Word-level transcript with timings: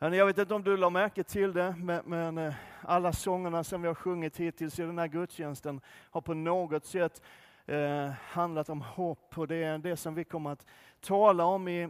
Jag 0.00 0.26
vet 0.26 0.38
inte 0.38 0.54
om 0.54 0.62
du 0.62 0.76
la 0.76 0.90
märke 0.90 1.22
till 1.22 1.52
det, 1.52 1.74
men, 2.04 2.38
eh, 2.38 2.54
alla 2.82 3.12
sångerna 3.12 3.64
som 3.64 3.82
vi 3.82 3.88
har 3.88 3.94
sjungit 3.94 4.36
hittills 4.36 4.78
i 4.78 4.82
den 4.82 4.98
här 4.98 5.06
gudstjänsten 5.06 5.80
har 6.10 6.20
på 6.20 6.34
något 6.34 6.84
sätt 6.86 7.22
eh, 7.66 8.10
handlat 8.22 8.68
om 8.68 8.80
hopp. 8.80 9.38
Och 9.38 9.48
det 9.48 9.56
är 9.56 9.78
det 9.78 9.96
som 9.96 10.14
vi 10.14 10.24
kommer 10.24 10.50
att 10.50 10.66
tala 11.00 11.44
om 11.44 11.68
i, 11.68 11.88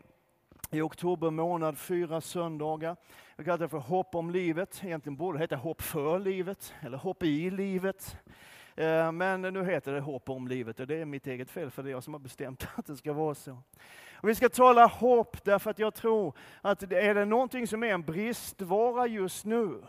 i 0.71 0.81
oktober 0.81 1.31
månad, 1.31 1.79
fyra 1.79 2.21
söndagar. 2.21 2.97
Jag 3.37 3.45
kallar 3.45 3.59
det 3.59 3.69
för 3.69 3.79
hopp 3.79 4.15
om 4.15 4.31
livet. 4.31 4.81
Egentligen 4.85 5.17
borde 5.17 5.39
det 5.39 5.43
heta 5.43 5.57
hopp 5.57 5.83
för 5.83 6.19
livet, 6.19 6.75
eller 6.81 6.99
hopp 6.99 7.23
i 7.23 7.51
livet. 7.51 8.17
Eh, 8.77 9.13
men 9.13 9.43
nu 9.43 9.65
heter 9.65 9.93
det 9.93 10.01
hopp 10.01 10.31
om 10.31 10.49
livet 10.49 10.81
och 10.81 10.87
det 10.87 10.97
är 10.97 11.05
mitt 11.05 11.27
eget 11.27 11.51
fel 11.51 11.71
för 11.71 11.83
det 11.83 11.89
är 11.89 11.93
jag 11.93 12.05
som 12.05 12.15
har 12.15 12.21
bestämt 12.21 12.67
att 12.75 12.87
det 12.87 12.97
ska 12.97 13.13
vara 13.13 13.35
så. 13.35 13.59
Och 14.21 14.29
vi 14.29 14.35
ska 14.35 14.49
tala 14.49 14.87
hopp 14.87 15.45
därför 15.45 15.71
att 15.71 15.79
jag 15.79 15.95
tror 15.95 16.33
att 16.61 16.83
är 16.83 17.15
det 17.15 17.25
någonting 17.25 17.67
som 17.67 17.83
är 17.83 17.89
en 17.95 18.03
bristvara 18.03 19.07
just 19.07 19.45
nu, 19.45 19.83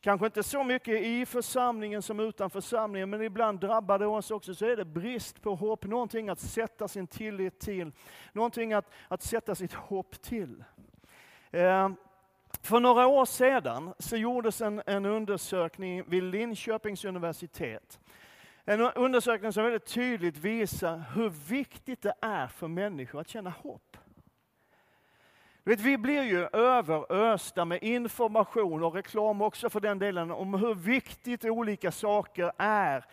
kanske 0.00 0.26
inte 0.26 0.42
så 0.42 0.64
mycket 0.64 1.02
i 1.02 1.26
församlingen 1.26 2.02
som 2.02 2.20
utan 2.20 2.50
församlingen, 2.50 3.10
men 3.10 3.22
ibland 3.22 3.60
drabbar 3.60 3.98
det 3.98 4.06
oss 4.06 4.30
också, 4.30 4.54
så 4.54 4.66
är 4.66 4.76
det 4.76 4.84
brist 4.84 5.42
på 5.42 5.54
hopp, 5.54 5.84
någonting 5.84 6.28
att 6.28 6.40
sätta 6.40 6.88
sin 6.88 7.06
tillit 7.06 7.60
till, 7.60 7.92
någonting 8.32 8.72
att, 8.72 8.90
att 9.08 9.22
sätta 9.22 9.54
sitt 9.54 9.72
hopp 9.72 10.22
till. 10.22 10.64
Eh, 11.50 11.88
för 12.62 12.80
några 12.80 13.06
år 13.06 13.24
sedan 13.24 13.94
så 13.98 14.16
gjordes 14.16 14.60
en, 14.60 14.82
en 14.86 15.06
undersökning 15.06 16.04
vid 16.06 16.22
Linköpings 16.22 17.04
universitet. 17.04 18.00
En 18.64 18.80
undersökning 18.80 19.52
som 19.52 19.62
väldigt 19.62 19.86
tydligt 19.86 20.36
visar 20.36 21.04
hur 21.14 21.28
viktigt 21.48 22.02
det 22.02 22.14
är 22.20 22.46
för 22.46 22.68
människor 22.68 23.20
att 23.20 23.28
känna 23.28 23.50
hopp. 23.50 23.96
Vet, 25.64 25.80
vi 25.80 25.98
blir 25.98 26.22
ju 26.22 26.48
överösta 26.52 27.64
med 27.64 27.82
information 27.82 28.82
och 28.82 28.94
reklam 28.94 29.42
också 29.42 29.70
för 29.70 29.80
den 29.80 29.98
delen 29.98 30.30
om 30.30 30.54
hur 30.54 30.74
viktigt 30.74 31.44
olika 31.44 31.92
saker 31.92 32.52
är 32.58 33.04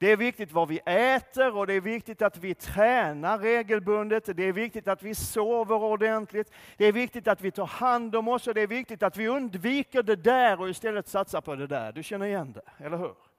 det 0.00 0.10
är 0.10 0.16
viktigt 0.16 0.52
vad 0.52 0.68
vi 0.68 0.80
äter 0.84 1.56
och 1.56 1.66
det 1.66 1.74
är 1.74 1.80
viktigt 1.80 2.22
att 2.22 2.38
vi 2.38 2.54
tränar 2.54 3.38
regelbundet. 3.38 4.36
Det 4.36 4.42
är 4.42 4.52
viktigt 4.52 4.88
att 4.88 5.02
vi 5.02 5.14
sover 5.14 5.82
ordentligt. 5.82 6.52
Det 6.76 6.84
är 6.84 6.92
viktigt 6.92 7.28
att 7.28 7.40
vi 7.40 7.50
tar 7.50 7.66
hand 7.66 8.16
om 8.16 8.28
oss 8.28 8.46
och 8.46 8.54
det 8.54 8.60
är 8.60 8.66
viktigt 8.66 9.02
att 9.02 9.16
vi 9.16 9.28
undviker 9.28 10.02
det 10.02 10.16
där 10.16 10.60
och 10.60 10.68
istället 10.68 11.08
satsar 11.08 11.40
på 11.40 11.54
det 11.54 11.66
där. 11.66 11.92
Du 11.92 12.02
känner 12.02 12.26
igen 12.26 12.52
det, 12.52 12.84
eller 12.84 12.96
hur? 12.96 13.29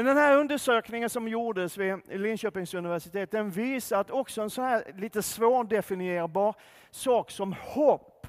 Men 0.00 0.06
den 0.06 0.16
här 0.16 0.36
undersökningen 0.36 1.10
som 1.10 1.28
gjordes 1.28 1.78
vid 1.78 2.20
Linköpings 2.20 2.74
universitet, 2.74 3.30
den 3.30 3.50
visar 3.50 4.00
att 4.00 4.10
också 4.10 4.42
en 4.42 4.50
sån 4.50 4.64
här 4.64 4.92
lite 4.96 5.22
svårdefinierbar 5.22 6.54
sak 6.90 7.30
som 7.30 7.52
hopp 7.52 8.26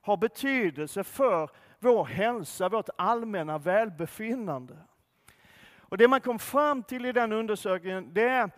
har 0.00 0.16
betydelse 0.16 1.04
för 1.04 1.50
vår 1.78 2.04
hälsa, 2.04 2.68
vårt 2.68 2.88
allmänna 2.98 3.58
välbefinnande. 3.58 4.76
Och 5.78 5.98
Det 5.98 6.08
man 6.08 6.20
kom 6.20 6.38
fram 6.38 6.82
till 6.82 7.06
i 7.06 7.12
den 7.12 7.32
undersökningen, 7.32 8.14
det 8.14 8.28
är 8.28 8.50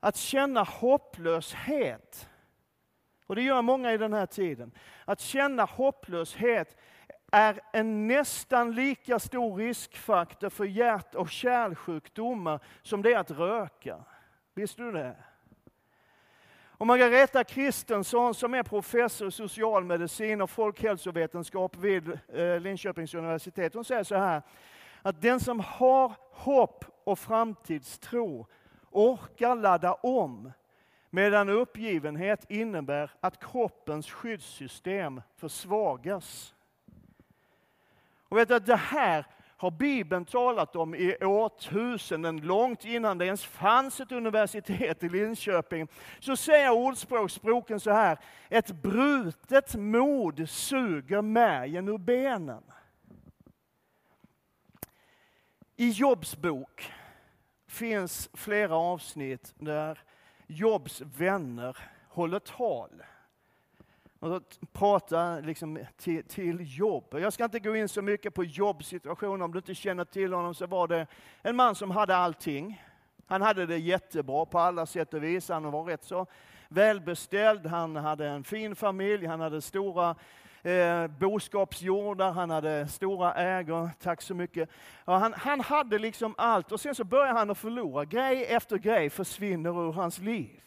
att 0.00 0.16
känna 0.16 0.62
hopplöshet. 0.62 2.28
Och 3.26 3.36
det 3.36 3.42
gör 3.42 3.62
många 3.62 3.92
i 3.92 3.98
den 3.98 4.12
här 4.12 4.26
tiden. 4.26 4.72
Att 5.04 5.20
känna 5.20 5.64
hopplöshet 5.64 6.76
är 7.32 7.60
en 7.72 8.06
nästan 8.06 8.72
lika 8.72 9.18
stor 9.18 9.56
riskfaktor 9.56 10.50
för 10.50 10.64
hjärt 10.64 11.14
och 11.14 11.30
kärlsjukdomar 11.30 12.60
som 12.82 13.02
det 13.02 13.12
är 13.12 13.18
att 13.18 13.30
röka. 13.30 14.04
Visste 14.54 14.82
du 14.82 14.92
det? 14.92 15.16
Och 16.78 16.86
Margareta 16.86 17.44
Kristensson 17.44 18.34
som 18.34 18.54
är 18.54 18.62
professor 18.62 19.28
i 19.28 19.32
socialmedicin 19.32 20.40
och 20.40 20.50
folkhälsovetenskap 20.50 21.76
vid 21.76 22.18
eh, 22.28 22.60
Linköpings 22.60 23.14
universitet, 23.14 23.74
hon 23.74 23.84
säger 23.84 24.04
så 24.04 24.16
här 24.16 24.42
att 25.02 25.20
den 25.20 25.40
som 25.40 25.60
har 25.60 26.12
hopp 26.30 26.84
och 27.04 27.18
framtidstro 27.18 28.46
orkar 28.90 29.56
ladda 29.56 29.92
om, 29.92 30.52
medan 31.10 31.48
uppgivenhet 31.48 32.50
innebär 32.50 33.10
att 33.20 33.44
kroppens 33.44 34.10
skyddssystem 34.10 35.22
försvagas. 35.36 36.54
Och 38.28 38.38
vet 38.38 38.48
du, 38.48 38.58
det 38.58 38.76
här 38.76 39.26
har 39.56 39.70
Bibeln 39.70 40.24
talat 40.24 40.76
om 40.76 40.94
i 40.94 41.16
årtusenden, 41.20 42.36
långt 42.36 42.84
innan 42.84 43.18
det 43.18 43.26
ens 43.26 43.44
fanns 43.44 44.00
ett 44.00 44.12
universitet 44.12 45.02
i 45.02 45.08
Linköping. 45.08 45.88
Så 46.18 46.36
säger 46.36 46.70
ordspråksboken 46.70 47.80
så 47.80 47.90
här, 47.90 48.18
ett 48.48 48.70
brutet 48.70 49.74
mod 49.74 50.48
suger 50.48 51.22
märgen 51.22 51.88
ur 51.88 51.98
benen. 51.98 52.62
I 55.76 55.90
Jobs 55.90 56.36
bok 56.36 56.92
finns 57.68 58.30
flera 58.34 58.76
avsnitt 58.76 59.54
där 59.58 59.98
Jobs 60.46 61.00
vänner 61.00 61.76
håller 62.08 62.38
tal. 62.38 63.02
Och 64.20 64.42
prata 64.72 65.40
liksom 65.40 65.78
till, 65.96 66.24
till 66.24 66.78
Jobb. 66.78 67.04
Jag 67.10 67.32
ska 67.32 67.44
inte 67.44 67.60
gå 67.60 67.76
in 67.76 67.88
så 67.88 68.02
mycket 68.02 68.34
på 68.34 68.44
jobbsituationen. 68.44 69.42
Om 69.42 69.52
du 69.52 69.58
inte 69.58 69.74
känner 69.74 70.04
till 70.04 70.32
honom 70.32 70.54
så 70.54 70.66
var 70.66 70.88
det 70.88 71.06
en 71.42 71.56
man 71.56 71.74
som 71.74 71.90
hade 71.90 72.16
allting. 72.16 72.82
Han 73.26 73.42
hade 73.42 73.66
det 73.66 73.78
jättebra 73.78 74.46
på 74.46 74.58
alla 74.58 74.86
sätt 74.86 75.14
och 75.14 75.22
vis. 75.22 75.48
Han 75.48 75.70
var 75.70 75.84
rätt 75.84 76.04
så 76.04 76.26
välbeställd. 76.68 77.66
Han 77.66 77.96
hade 77.96 78.28
en 78.28 78.44
fin 78.44 78.76
familj. 78.76 79.26
Han 79.26 79.40
hade 79.40 79.62
stora 79.62 80.16
eh, 80.62 81.06
boskapsjordar, 81.06 82.32
han 82.32 82.50
hade 82.50 82.88
stora 82.88 83.34
ägor, 83.34 83.90
tack 84.02 84.22
så 84.22 84.34
mycket. 84.34 84.68
Ja, 85.04 85.16
han, 85.16 85.34
han 85.36 85.60
hade 85.60 85.98
liksom 85.98 86.34
allt 86.38 86.72
och 86.72 86.80
sen 86.80 86.94
så 86.94 87.04
börjar 87.04 87.34
han 87.34 87.50
att 87.50 87.58
förlora. 87.58 88.04
Grej 88.04 88.44
efter 88.44 88.78
grej 88.78 89.10
försvinner 89.10 89.88
ur 89.88 89.92
hans 89.92 90.18
liv. 90.18 90.60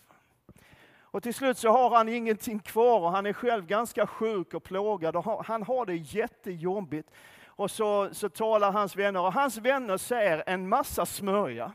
Och 1.11 1.23
till 1.23 1.33
slut 1.33 1.57
så 1.57 1.69
har 1.69 1.89
han 1.89 2.09
ingenting 2.09 2.59
kvar 2.59 2.99
och 2.99 3.11
han 3.11 3.25
är 3.25 3.33
själv 3.33 3.65
ganska 3.65 4.07
sjuk 4.07 4.53
och 4.53 4.63
plågad 4.63 5.15
och 5.15 5.45
han 5.45 5.63
har 5.63 5.85
det 5.85 5.95
jättejobbigt. 5.95 7.09
Och 7.45 7.71
så, 7.71 8.09
så 8.11 8.29
talar 8.29 8.71
hans 8.71 8.95
vänner 8.95 9.21
och 9.21 9.33
hans 9.33 9.57
vänner 9.57 9.97
säger 9.97 10.43
en 10.47 10.69
massa 10.69 11.05
smörja. 11.05 11.73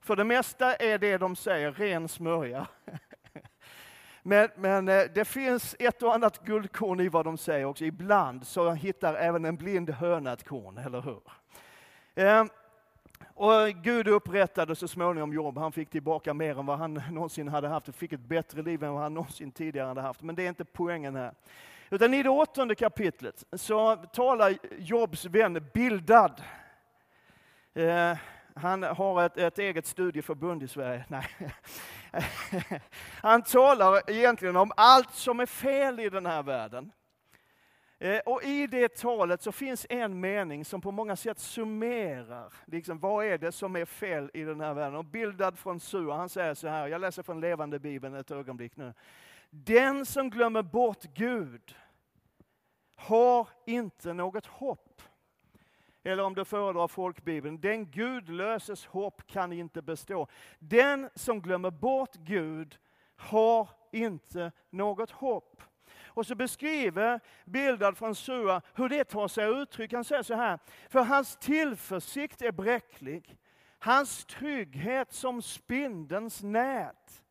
För 0.00 0.16
det 0.16 0.24
mesta 0.24 0.74
är 0.74 0.98
det 0.98 1.18
de 1.18 1.36
säger 1.36 1.72
ren 1.72 2.08
smörja. 2.08 2.66
Men, 4.24 4.48
men 4.56 4.88
eh, 4.88 5.02
det 5.14 5.24
finns 5.24 5.76
ett 5.78 6.02
och 6.02 6.14
annat 6.14 6.44
guldkorn 6.44 7.00
i 7.00 7.08
vad 7.08 7.24
de 7.24 7.38
säger 7.38 7.64
också. 7.64 7.84
Ibland 7.84 8.46
så 8.46 8.70
hittar 8.70 9.14
även 9.14 9.44
en 9.44 9.56
blind 9.56 9.90
höna 9.90 10.32
ett 10.32 10.44
korn, 10.44 10.78
eller 10.78 11.00
hur? 11.00 11.20
Ehm, 12.14 12.48
och 13.42 13.68
Gud 13.82 14.08
upprättade 14.08 14.76
så 14.76 14.88
småningom 14.88 15.32
Jobb. 15.32 15.58
Han 15.58 15.72
fick 15.72 15.90
tillbaka 15.90 16.34
mer 16.34 16.58
än 16.58 16.66
vad 16.66 16.78
han 16.78 16.94
någonsin 17.10 17.48
hade 17.48 17.68
haft 17.68 17.88
och 17.88 17.94
fick 17.94 18.12
ett 18.12 18.20
bättre 18.20 18.62
liv 18.62 18.84
än 18.84 18.92
vad 18.92 19.02
han 19.02 19.14
någonsin 19.14 19.52
tidigare 19.52 19.86
hade 19.86 20.00
haft. 20.00 20.22
Men 20.22 20.34
det 20.34 20.44
är 20.44 20.48
inte 20.48 20.64
poängen 20.64 21.16
här. 21.16 21.34
Utan 21.90 22.14
i 22.14 22.22
det 22.22 22.28
åttonde 22.28 22.74
kapitlet 22.74 23.44
så 23.52 23.96
talar 23.96 24.54
Jobs 24.78 25.24
vän 25.24 25.66
Bildad. 25.74 26.42
Eh, 27.74 28.16
han 28.54 28.82
har 28.82 29.22
ett, 29.26 29.38
ett 29.38 29.58
eget 29.58 29.86
studieförbund 29.86 30.62
i 30.62 30.68
Sverige. 30.68 31.04
Nej. 31.08 31.26
Han 33.22 33.42
talar 33.42 34.10
egentligen 34.10 34.56
om 34.56 34.72
allt 34.76 35.14
som 35.14 35.40
är 35.40 35.46
fel 35.46 36.00
i 36.00 36.08
den 36.08 36.26
här 36.26 36.42
världen. 36.42 36.92
Eh, 38.02 38.18
och 38.18 38.42
i 38.42 38.66
det 38.66 38.96
talet 38.96 39.42
så 39.42 39.52
finns 39.52 39.86
en 39.90 40.20
mening 40.20 40.64
som 40.64 40.80
på 40.80 40.90
många 40.90 41.16
sätt 41.16 41.38
summerar, 41.38 42.52
liksom, 42.66 42.98
vad 42.98 43.26
är 43.26 43.38
det 43.38 43.52
som 43.52 43.76
är 43.76 43.84
fel 43.84 44.30
i 44.34 44.42
den 44.42 44.60
här 44.60 44.74
världen? 44.74 44.94
Och 44.98 45.04
bildad 45.04 45.58
från 45.58 45.80
Sua, 45.80 46.16
han 46.16 46.28
säger 46.28 46.54
så 46.54 46.68
här, 46.68 46.88
jag 46.88 47.00
läser 47.00 47.22
från 47.22 47.40
levande 47.40 47.78
bibeln 47.78 48.14
ett 48.14 48.30
ögonblick 48.30 48.76
nu. 48.76 48.94
Den 49.50 50.06
som 50.06 50.30
glömmer 50.30 50.62
bort 50.62 51.02
Gud 51.02 51.76
har 52.96 53.48
inte 53.66 54.12
något 54.12 54.46
hopp. 54.46 55.02
Eller 56.02 56.22
om 56.22 56.34
du 56.34 56.44
föredrar 56.44 56.88
folkbibeln, 56.88 57.60
den 57.60 57.90
gudlöses 57.90 58.86
hopp 58.86 59.26
kan 59.26 59.52
inte 59.52 59.82
bestå. 59.82 60.28
Den 60.58 61.10
som 61.14 61.40
glömmer 61.40 61.70
bort 61.70 62.14
Gud 62.14 62.78
har 63.16 63.68
inte 63.92 64.52
något 64.70 65.10
hopp. 65.10 65.62
Och 66.14 66.26
så 66.26 66.34
beskriver 66.34 67.20
bildad 67.44 67.96
från 67.98 68.14
Sua 68.14 68.62
hur 68.74 68.88
det 68.88 69.04
tar 69.04 69.28
sig 69.28 69.62
uttryck. 69.62 69.92
Han 69.92 70.04
säger 70.04 70.22
så 70.22 70.34
här, 70.34 70.58
för 70.88 71.02
hans 71.02 71.36
tillförsikt 71.36 72.42
är 72.42 72.52
bräcklig, 72.52 73.36
hans 73.78 74.24
trygghet 74.24 75.12
som 75.12 75.42
spindelns 75.42 76.42
nät. 76.42 77.22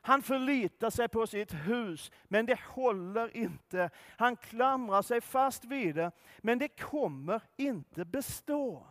Han 0.00 0.22
förlitar 0.22 0.90
sig 0.90 1.08
på 1.08 1.26
sitt 1.26 1.54
hus, 1.54 2.10
men 2.24 2.46
det 2.46 2.60
håller 2.60 3.36
inte. 3.36 3.90
Han 4.18 4.36
klamrar 4.36 5.02
sig 5.02 5.20
fast 5.20 5.64
vid 5.64 5.94
det, 5.94 6.12
men 6.38 6.58
det 6.58 6.68
kommer 6.68 7.40
inte 7.56 8.04
bestå. 8.04 8.86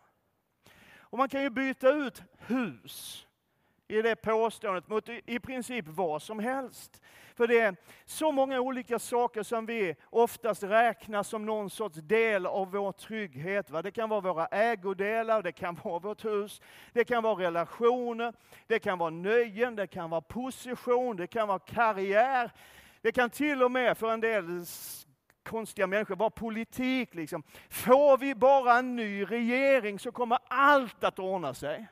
Och 0.98 1.18
man 1.18 1.30
kan 1.30 1.44
ju 1.44 1.50
byta 1.50 1.90
ut 1.90 2.24
hus 2.38 3.28
i 3.88 4.02
det 4.02 4.16
påståendet 4.16 4.88
mot 4.88 5.10
i 5.10 5.40
princip 5.40 5.86
vad 5.88 6.22
som 6.22 6.40
helst. 6.40 7.02
För 7.36 7.48
det 7.48 7.60
är 7.60 7.76
så 8.06 8.32
många 8.32 8.60
olika 8.60 9.00
saker 9.00 9.44
som 9.44 9.66
vi 9.66 9.96
oftast 10.10 10.64
räknar 10.64 11.24
som 11.24 11.46
någon 11.46 11.70
sorts 11.70 11.98
del 11.98 12.46
av 12.46 12.72
vår 12.72 12.92
trygghet. 12.92 13.70
Va? 13.70 13.82
Det 13.82 13.92
kan 13.92 14.10
vara 14.10 14.22
våra 14.22 14.46
ägodelar, 14.46 15.42
det 15.42 15.52
kan 15.52 15.76
vara 15.84 16.00
vårt 16.00 16.26
hus, 16.26 16.62
det 16.94 17.04
kan 17.04 17.24
vara 17.24 17.44
relationer, 17.44 18.34
det 18.68 18.80
kan 18.80 18.98
vara 18.98 19.10
nöjen, 19.10 19.76
det 19.76 19.88
kan 19.88 20.10
vara 20.10 20.22
position, 20.22 21.18
det 21.18 21.28
kan 21.28 21.48
vara 21.48 21.60
karriär. 21.60 22.52
Det 23.02 23.12
kan 23.12 23.30
till 23.30 23.64
och 23.64 23.72
med 23.72 23.98
för 23.98 24.12
en 24.12 24.22
del 24.22 24.66
konstiga 25.44 25.88
människor 25.88 26.16
vara 26.16 26.30
politik. 26.30 27.14
Liksom. 27.14 27.44
Får 27.70 28.18
vi 28.18 28.36
bara 28.36 28.78
en 28.78 28.96
ny 28.96 29.24
regering 29.26 30.00
så 30.00 30.12
kommer 30.12 30.38
allt 30.48 31.04
att 31.04 31.20
ordna 31.20 31.54
sig. 31.54 31.88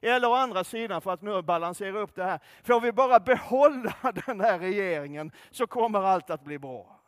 Eller 0.00 0.28
å 0.28 0.34
andra 0.34 0.64
sidan, 0.64 1.00
för 1.00 1.12
att 1.12 1.22
nu 1.22 1.42
balansera 1.42 1.98
upp 1.98 2.14
det 2.14 2.24
här, 2.24 2.40
får 2.62 2.80
vi 2.80 2.92
bara 2.92 3.20
behålla 3.20 3.94
den 4.26 4.40
här 4.40 4.58
regeringen 4.58 5.32
så 5.50 5.66
kommer 5.66 6.02
allt 6.02 6.30
att 6.30 6.44
bli 6.44 6.58
bra. 6.58 7.00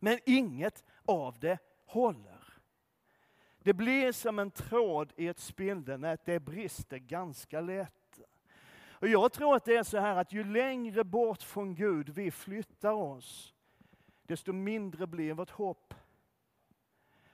Men 0.00 0.18
inget 0.26 0.84
av 1.04 1.38
det 1.38 1.58
håller. 1.86 2.36
Det 3.58 3.74
blir 3.74 4.12
som 4.12 4.38
en 4.38 4.50
tråd 4.50 5.12
i 5.16 5.28
ett 5.28 5.38
spindelnät, 5.38 6.20
det 6.24 6.40
brister 6.40 6.98
ganska 6.98 7.60
lätt. 7.60 8.20
Och 8.98 9.08
jag 9.08 9.32
tror 9.32 9.56
att 9.56 9.64
det 9.64 9.76
är 9.76 9.82
så 9.82 9.98
här 9.98 10.16
att 10.16 10.32
ju 10.32 10.44
längre 10.44 11.04
bort 11.04 11.42
från 11.42 11.74
Gud 11.74 12.08
vi 12.08 12.30
flyttar 12.30 12.92
oss, 12.92 13.54
desto 14.22 14.52
mindre 14.52 15.06
blir 15.06 15.34
vårt 15.34 15.50
hopp. 15.50 15.94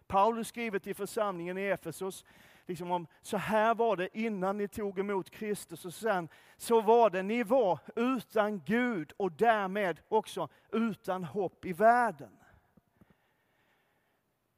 Paulus 0.07 0.49
skriver 0.49 0.79
till 0.79 0.95
församlingen 0.95 1.59
i 1.59 1.63
Efesos, 1.63 2.25
liksom 2.67 2.91
om 2.91 3.07
så 3.23 3.37
här 3.37 3.75
var 3.75 3.97
det 3.97 4.19
innan 4.19 4.57
ni 4.57 4.69
tog 4.69 4.99
emot 4.99 5.31
Kristus 5.31 5.85
och 5.85 5.95
sen 5.95 6.29
så 6.57 6.81
var 6.81 7.11
det, 7.11 7.23
ni 7.23 7.43
var 7.43 7.79
utan 7.97 8.61
Gud 8.65 9.13
och 9.17 9.33
därmed 9.33 10.01
också 10.09 10.49
utan 10.73 11.25
hopp 11.25 11.65
i 11.65 11.73
världen. 11.73 12.39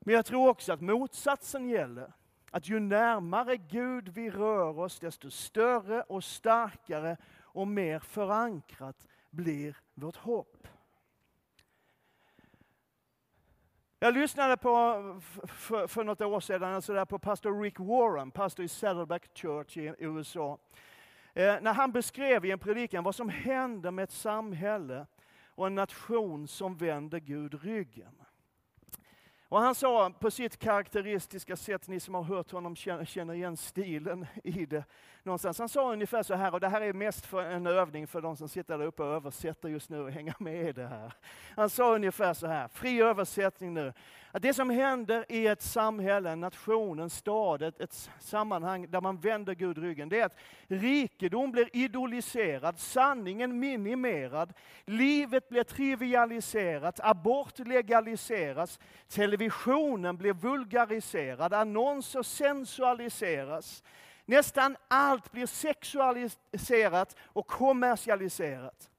Men 0.01 0.15
jag 0.15 0.27
tror 0.27 0.49
också 0.49 0.73
att 0.73 0.81
motsatsen 0.81 1.69
gäller. 1.69 2.13
Att 2.51 2.69
ju 2.69 2.81
närmare 2.81 3.57
Gud 3.57 4.09
vi 4.09 4.31
rör 4.31 4.79
oss, 4.79 4.99
desto 4.99 5.31
större 5.31 6.03
och 6.03 6.25
starkare 6.25 7.17
och 7.41 7.69
mer 7.69 7.99
förankrat 7.99 9.07
blir 9.31 9.77
vårt 9.95 10.17
hopp. 10.17 10.69
Jag 14.05 14.15
lyssnade 14.15 14.57
på, 14.57 14.71
för, 15.47 15.87
för 15.87 16.05
något 16.05 16.21
år 16.21 16.41
sedan 16.41 16.75
alltså 16.75 16.93
där 16.93 17.05
på 17.05 17.19
pastor 17.19 17.63
Rick 17.63 17.81
Warren, 17.81 18.31
pastor 18.31 18.65
i 18.65 18.69
Saddleback 18.69 19.31
Church 19.35 19.77
i 19.77 19.95
USA. 19.99 20.59
Eh, 21.35 21.55
när 21.61 21.73
han 21.73 21.93
beskrev 21.93 22.45
i 22.45 22.51
en 22.51 22.59
predikan 22.59 23.05
vad 23.05 23.15
som 23.15 23.29
händer 23.29 23.91
med 23.91 24.03
ett 24.03 24.11
samhälle 24.11 25.07
och 25.49 25.67
en 25.67 25.75
nation 25.75 26.49
som 26.49 26.77
vänder 26.77 27.19
Gud 27.19 27.65
ryggen. 27.65 28.15
Och 29.49 29.61
han 29.61 29.75
sa 29.75 30.11
på 30.11 30.31
sitt 30.31 30.59
karaktäristiska 30.59 31.57
sätt, 31.57 31.89
ni 31.89 32.01
som 32.01 32.15
har 32.15 32.23
hört 32.23 32.51
honom 32.51 32.77
känner 32.77 33.35
igen 33.35 33.57
stilen 33.57 34.27
i 34.45 34.67
det 34.67 34.85
någonstans. 35.23 35.59
Han 35.59 35.69
sa 35.69 35.93
ungefär 35.93 36.23
så 36.23 36.35
här, 36.35 36.55
och 36.55 36.61
det 36.61 36.69
här 36.69 36.81
är 36.81 36.93
mest 36.93 37.27
för 37.27 37.43
en 37.45 37.67
övning 37.67 38.07
för 38.07 38.21
de 38.21 38.37
som 38.37 38.49
sitter 38.49 38.79
där 38.79 38.87
uppe 38.87 39.03
och 39.03 39.15
översätter 39.15 39.69
just 39.69 39.91
nu 39.91 40.01
och 40.01 40.11
hänger 40.11 40.35
med 40.39 40.69
i 40.69 40.73
det 40.73 40.87
här. 40.87 41.13
Han 41.57 41.71
sa 41.71 41.95
ungefär 41.95 42.35
så 42.35 42.47
här, 42.47 42.69
fri 42.69 43.03
översättning 43.03 43.75
nu. 43.75 43.93
Att 44.33 44.43
det 44.43 44.55
som 44.55 44.71
händer 44.71 45.25
i 45.29 45.47
ett 45.47 45.63
samhälle, 45.63 46.31
en 46.31 46.41
nation, 46.41 46.99
en 46.99 47.11
stad, 47.11 47.63
ett, 47.63 47.81
ett 47.81 48.11
sammanhang 48.21 48.91
där 48.91 49.01
man 49.01 49.21
vänder 49.21 49.55
Gud 49.55 49.79
ryggen, 49.79 50.09
det 50.09 50.21
är 50.21 50.27
att 50.27 50.37
rikedom 50.67 51.53
blir 51.53 51.69
idoliserad, 51.73 52.79
sanningen 52.79 53.59
minimerad, 53.59 54.53
livet 54.85 55.49
blir 55.49 55.65
trivialiserat, 55.65 57.01
abort 57.03 57.59
legaliseras, 57.59 58.81
televisionen 59.35 60.17
blir 60.17 60.33
vulgariserad, 60.33 61.53
annonser 61.53 62.23
sensualiseras. 62.23 63.83
Nästan 64.27 64.77
allt 64.89 65.33
blir 65.33 65.47
sexualiserat 65.47 67.17
och 67.23 67.47
kommersialiserat. 67.47 68.91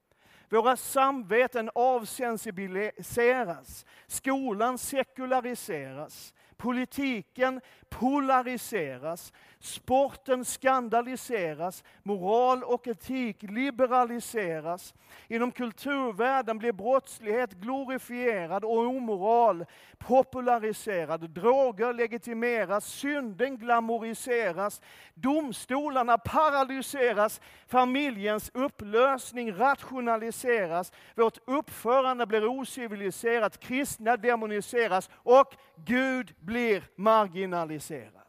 Våra 0.50 0.78
samveten 0.78 1.70
avsensibiliseras. 1.76 3.86
Skolan 4.08 4.78
sekulariseras. 4.78 6.34
Politiken 6.58 7.62
polariseras. 7.90 9.34
Sporten 9.66 10.46
skandaliseras. 10.46 11.84
Moral 12.04 12.64
och 12.64 12.88
etik 12.88 13.42
liberaliseras. 13.42 14.94
Inom 15.28 15.52
kulturvärlden 15.52 16.58
blir 16.58 16.72
brottslighet 16.72 17.54
glorifierad 17.54 18.66
och 18.66 18.78
omoral 18.78 19.66
populariserad. 19.98 21.30
Droger 21.30 21.94
legitimeras, 21.94 22.86
synden 22.86 23.58
glamoriseras, 23.58 24.82
domstolarna 25.14 26.18
paralyseras, 26.18 27.42
familjens 27.68 28.52
upplösning 28.54 29.54
rationaliseras, 29.54 30.92
vårt 31.16 31.38
uppförande 31.46 32.26
blir 32.26 32.48
ociviliserat, 32.48 33.60
kristna 33.60 34.18
demoniseras 34.18 35.10
och 35.14 35.56
Gud 35.76 36.36
blir 36.40 36.84
marginaliserad. 36.96 38.25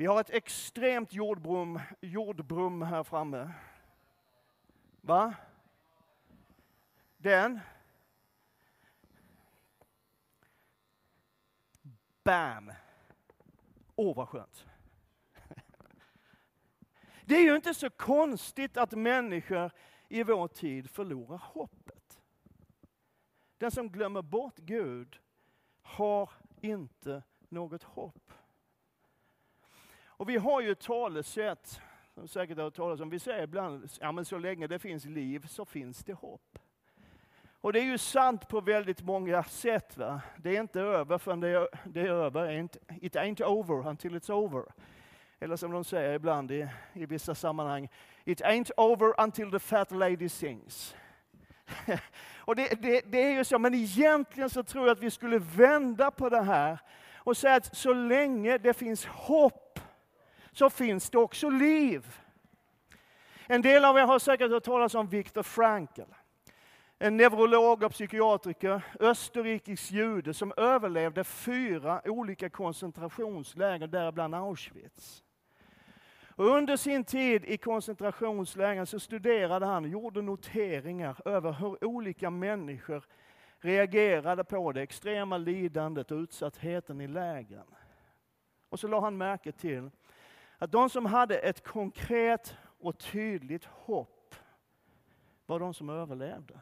Vi 0.00 0.06
har 0.06 0.20
ett 0.20 0.30
extremt 0.30 1.12
jordbrum, 1.12 1.80
jordbrum 2.00 2.82
här 2.82 3.02
framme. 3.02 3.52
Va? 5.00 5.34
Den. 7.16 7.60
Bam! 12.24 12.72
Åh, 13.96 14.10
oh, 14.10 14.16
vad 14.16 14.28
skönt. 14.28 14.66
Det 17.24 17.34
är 17.34 17.42
ju 17.42 17.56
inte 17.56 17.74
så 17.74 17.90
konstigt 17.90 18.76
att 18.76 18.92
människor 18.92 19.70
i 20.08 20.22
vår 20.22 20.48
tid 20.48 20.90
förlorar 20.90 21.42
hoppet. 21.44 22.20
Den 23.58 23.70
som 23.70 23.88
glömmer 23.88 24.22
bort 24.22 24.56
Gud 24.56 25.20
har 25.82 26.30
inte 26.60 27.22
något 27.48 27.82
hopp. 27.82 28.32
Och 30.20 30.28
vi 30.28 30.36
har 30.36 30.60
ju 30.60 30.70
ett 30.70 30.80
talesätt, 30.80 31.80
som 32.14 32.28
säkert 32.28 32.56
har 32.56 32.64
hört 32.64 32.74
talas 32.74 33.00
om, 33.00 33.10
vi 33.10 33.18
säger 33.18 33.42
ibland, 33.42 33.90
ja 34.00 34.12
men 34.12 34.24
så 34.24 34.38
länge 34.38 34.66
det 34.66 34.78
finns 34.78 35.04
liv 35.04 35.46
så 35.48 35.64
finns 35.64 36.04
det 36.04 36.12
hopp. 36.12 36.58
Och 37.60 37.72
det 37.72 37.80
är 37.80 37.84
ju 37.84 37.98
sant 37.98 38.48
på 38.48 38.60
väldigt 38.60 39.02
många 39.02 39.42
sätt. 39.42 39.96
Va? 39.96 40.20
Det 40.36 40.56
är 40.56 40.60
inte 40.60 40.80
över 40.80 41.18
förrän 41.18 41.40
det 41.40 41.48
är, 41.48 41.68
det 41.84 42.00
är 42.00 42.08
över. 42.08 42.68
It 43.00 43.16
ain't 43.16 43.44
over 43.44 43.88
until 43.88 44.16
it's 44.16 44.32
over. 44.32 44.64
Eller 45.38 45.56
som 45.56 45.70
de 45.70 45.84
säger 45.84 46.12
ibland 46.12 46.50
i, 46.50 46.68
i 46.92 47.06
vissa 47.06 47.34
sammanhang, 47.34 47.88
It 48.24 48.40
ain't 48.40 48.70
over 48.76 49.20
until 49.22 49.50
the 49.50 49.58
fat 49.58 49.90
lady 49.90 50.28
sings. 50.28 50.94
och 52.36 52.56
det, 52.56 52.82
det, 52.82 53.00
det, 53.06 53.22
är 53.22 53.30
ju 53.30 53.44
så, 53.44 53.58
men 53.58 53.74
egentligen 53.74 54.50
så 54.50 54.62
tror 54.62 54.86
jag 54.86 54.96
att 54.96 55.02
vi 55.02 55.10
skulle 55.10 55.38
vända 55.38 56.10
på 56.10 56.28
det 56.28 56.42
här 56.42 56.78
och 57.16 57.36
säga 57.36 57.54
att 57.54 57.76
så 57.76 57.92
länge 57.92 58.58
det 58.58 58.74
finns 58.74 59.06
hopp 59.06 59.69
så 60.52 60.70
finns 60.70 61.10
det 61.10 61.18
också 61.18 61.48
liv. 61.48 62.20
En 63.46 63.62
del 63.62 63.84
av 63.84 63.98
er 63.98 64.06
har 64.06 64.18
säkert 64.18 64.50
hört 64.50 64.64
talas 64.64 64.94
om 64.94 65.08
Viktor 65.08 65.42
Frankl. 65.42 66.02
En 66.98 67.16
neurolog 67.16 67.82
och 67.82 67.92
psykiatriker, 67.92 68.82
österrikisk 69.00 69.92
jude 69.92 70.34
som 70.34 70.52
överlevde 70.56 71.24
fyra 71.24 72.02
olika 72.04 72.50
koncentrationsläger, 72.50 73.86
däribland 73.86 74.34
Auschwitz. 74.34 75.22
Och 76.40 76.46
under 76.46 76.76
sin 76.76 77.04
tid 77.04 77.44
i 77.44 77.56
koncentrationslägren 77.56 78.86
så 78.86 79.00
studerade 79.00 79.66
han 79.66 79.84
och 79.84 79.90
gjorde 79.90 80.22
noteringar 80.22 81.16
över 81.24 81.52
hur 81.52 81.84
olika 81.84 82.30
människor 82.30 83.04
reagerade 83.60 84.44
på 84.44 84.72
det 84.72 84.82
extrema 84.82 85.38
lidandet 85.38 86.10
och 86.10 86.16
utsattheten 86.16 87.00
i 87.00 87.08
lägren. 87.08 87.66
Och 88.68 88.80
så 88.80 88.88
la 88.88 89.00
han 89.00 89.16
märke 89.16 89.52
till 89.52 89.90
att 90.60 90.72
de 90.72 90.90
som 90.90 91.06
hade 91.06 91.38
ett 91.38 91.64
konkret 91.64 92.56
och 92.80 92.98
tydligt 92.98 93.64
hopp 93.64 94.34
var 95.46 95.60
de 95.60 95.74
som 95.74 95.90
överlevde. 95.90 96.60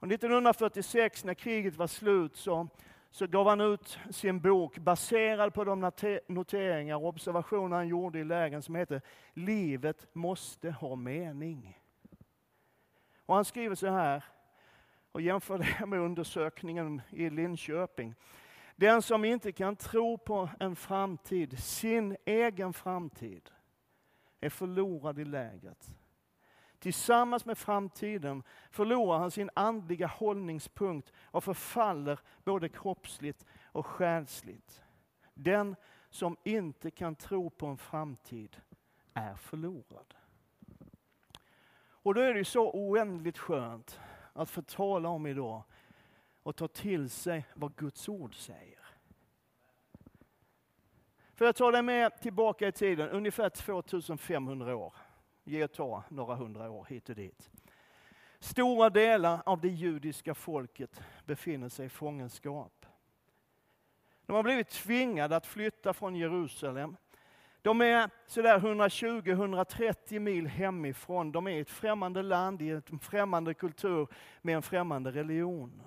Och 0.00 0.12
1946 0.12 1.24
när 1.24 1.34
kriget 1.34 1.76
var 1.76 1.86
slut 1.86 2.36
så, 2.36 2.68
så 3.10 3.26
gav 3.26 3.48
han 3.48 3.60
ut 3.60 3.98
sin 4.10 4.40
bok 4.40 4.78
baserad 4.78 5.54
på 5.54 5.64
de 5.64 5.90
noteringar 6.26 6.96
och 6.96 7.08
observationer 7.08 7.76
han 7.76 7.88
gjorde 7.88 8.18
i 8.18 8.24
lägren 8.24 8.62
som 8.62 8.74
heter 8.74 9.02
Livet 9.34 10.06
måste 10.12 10.70
ha 10.70 10.96
mening. 10.96 11.80
Och 13.26 13.34
han 13.34 13.44
skriver 13.44 13.74
så 13.74 13.90
här, 13.90 14.24
och 15.12 15.20
jämför 15.20 15.58
det 15.58 15.86
med 15.86 16.00
undersökningen 16.00 17.02
i 17.10 17.30
Linköping. 17.30 18.14
Den 18.76 19.02
som 19.02 19.24
inte 19.24 19.52
kan 19.52 19.76
tro 19.76 20.18
på 20.18 20.48
en 20.60 20.76
framtid, 20.76 21.58
sin 21.58 22.16
egen 22.24 22.72
framtid, 22.72 23.50
är 24.40 24.50
förlorad 24.50 25.18
i 25.18 25.24
lägret. 25.24 25.96
Tillsammans 26.78 27.44
med 27.44 27.58
framtiden 27.58 28.42
förlorar 28.70 29.18
han 29.18 29.30
sin 29.30 29.50
andliga 29.54 30.06
hållningspunkt 30.06 31.12
och 31.18 31.44
förfaller 31.44 32.20
både 32.44 32.68
kroppsligt 32.68 33.44
och 33.64 33.86
själsligt. 33.86 34.82
Den 35.34 35.76
som 36.10 36.36
inte 36.44 36.90
kan 36.90 37.14
tro 37.14 37.50
på 37.50 37.66
en 37.66 37.78
framtid 37.78 38.56
är 39.14 39.34
förlorad. 39.34 40.14
Och 41.78 42.14
då 42.14 42.20
är 42.20 42.34
det 42.34 42.44
så 42.44 42.70
oändligt 42.70 43.38
skönt 43.38 44.00
att 44.32 44.50
få 44.50 44.62
tala 44.62 45.08
om 45.08 45.26
idag 45.26 45.62
och 46.46 46.56
ta 46.56 46.68
till 46.68 47.10
sig 47.10 47.44
vad 47.54 47.76
Guds 47.76 48.08
ord 48.08 48.34
säger. 48.34 48.78
För 51.34 51.44
jag 51.44 51.56
tar 51.56 51.72
dig 51.72 51.82
med 51.82 52.20
tillbaka 52.20 52.68
i 52.68 52.72
tiden, 52.72 53.08
ungefär 53.08 53.48
2500 53.48 54.76
år. 54.76 54.94
Ge 55.44 55.64
och 55.64 55.72
ta 55.72 56.04
några 56.08 56.34
hundra 56.34 56.70
år 56.70 56.86
hit 56.88 57.08
och 57.08 57.14
dit. 57.14 57.50
Stora 58.38 58.90
delar 58.90 59.42
av 59.46 59.60
det 59.60 59.68
judiska 59.68 60.34
folket 60.34 61.00
befinner 61.24 61.68
sig 61.68 61.86
i 61.86 61.88
fångenskap. 61.88 62.86
De 64.26 64.36
har 64.36 64.42
blivit 64.42 64.68
tvingade 64.68 65.36
att 65.36 65.46
flytta 65.46 65.92
från 65.92 66.16
Jerusalem. 66.16 66.96
De 67.62 67.80
är 67.80 68.10
sådär 68.26 68.58
120-130 68.58 70.18
mil 70.18 70.46
hemifrån. 70.46 71.32
De 71.32 71.46
är 71.46 71.50
i 71.50 71.60
ett 71.60 71.70
främmande 71.70 72.22
land, 72.22 72.62
i 72.62 72.70
en 72.70 72.98
främmande 72.98 73.54
kultur, 73.54 74.08
med 74.42 74.56
en 74.56 74.62
främmande 74.62 75.10
religion. 75.10 75.82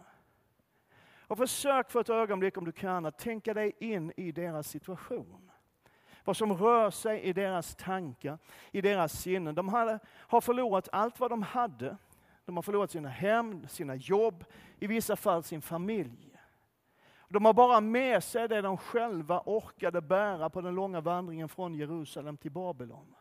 Och 1.30 1.38
försök 1.38 1.92
för 1.92 2.02
ett 2.02 2.10
ögonblick 2.10 2.58
om 2.58 2.66
du 2.66 2.72
kan 2.72 3.06
att 3.06 3.18
tänka 3.18 3.54
dig 3.54 3.76
in 3.80 4.14
i 4.18 4.32
deras 4.32 4.68
situation. 4.68 5.52
Vad 6.24 6.38
som 6.38 6.54
rör 6.54 6.90
sig 6.90 7.22
i 7.22 7.34
deras 7.34 7.76
tankar, 7.76 8.38
i 8.72 8.82
deras 8.82 9.22
sinnen. 9.22 9.56
De 9.56 9.70
har 10.18 10.42
förlorat 10.42 10.90
allt 10.92 11.20
vad 11.20 11.32
de 11.32 11.44
hade. 11.44 11.98
De 12.46 12.56
har 12.56 12.64
förlorat 12.64 12.92
sina 12.92 13.10
hem, 13.10 13.68
sina 13.68 13.96
jobb, 13.96 14.46
i 14.80 14.88
vissa 14.88 15.16
fall 15.16 15.44
sin 15.44 15.62
familj. 15.62 16.40
De 17.28 17.46
har 17.46 17.54
bara 17.54 17.82
med 17.82 18.24
sig 18.24 18.48
det 18.48 18.62
de 18.62 18.78
själva 18.78 19.44
orkade 19.46 20.02
bära 20.02 20.50
på 20.50 20.62
den 20.62 20.76
långa 20.76 21.02
vandringen 21.02 21.50
från 21.50 21.74
Jerusalem 21.74 22.38
till 22.38 22.52
Babylon. 22.52 23.16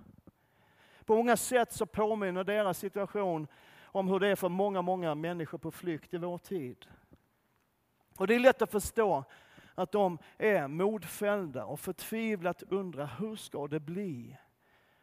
På 1.05 1.15
många 1.15 1.37
sätt 1.37 1.73
så 1.73 1.87
påminner 1.87 2.45
deras 2.45 2.79
situation 2.79 3.47
om 3.85 4.09
hur 4.09 4.21
det 4.21 4.29
är 4.29 4.37
för 4.37 4.49
många, 4.49 4.83
många 4.83 5.15
människor 5.15 5.59
på 5.59 5.71
flykt 5.71 6.15
i 6.15 6.19
vår 6.19 6.39
tid. 6.39 6.87
Och 8.19 8.27
det 8.27 8.35
är 8.35 8.39
lätt 8.39 8.63
att 8.63 8.71
förstå 8.71 9.25
att 9.75 9.93
de 9.93 10.19
är 10.39 10.69
modfällda 10.69 11.65
och 11.65 11.81
förtvivlat 11.81 12.63
undrar, 12.63 13.11
hur 13.19 13.37
ska 13.37 13.67
det 13.67 13.81
bli? 13.81 14.37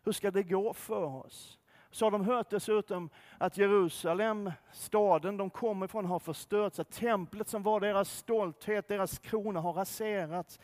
Hur 0.03 0.11
ska 0.11 0.31
det 0.31 0.43
gå 0.43 0.73
för 0.73 1.05
oss? 1.05 1.59
Så 1.91 2.05
har 2.05 2.11
de 2.11 2.25
hört 2.25 2.49
dessutom 2.49 3.09
att 3.37 3.57
Jerusalem, 3.57 4.51
staden 4.71 5.37
de 5.37 5.49
kommer 5.49 5.85
ifrån, 5.85 6.05
har 6.05 6.19
förstörts. 6.19 6.79
Att 6.79 6.91
templet 6.91 7.47
som 7.47 7.63
var 7.63 7.79
deras 7.79 8.09
stolthet, 8.09 8.87
deras 8.87 9.19
krona 9.19 9.59
har 9.59 9.73
raserats. 9.73 10.59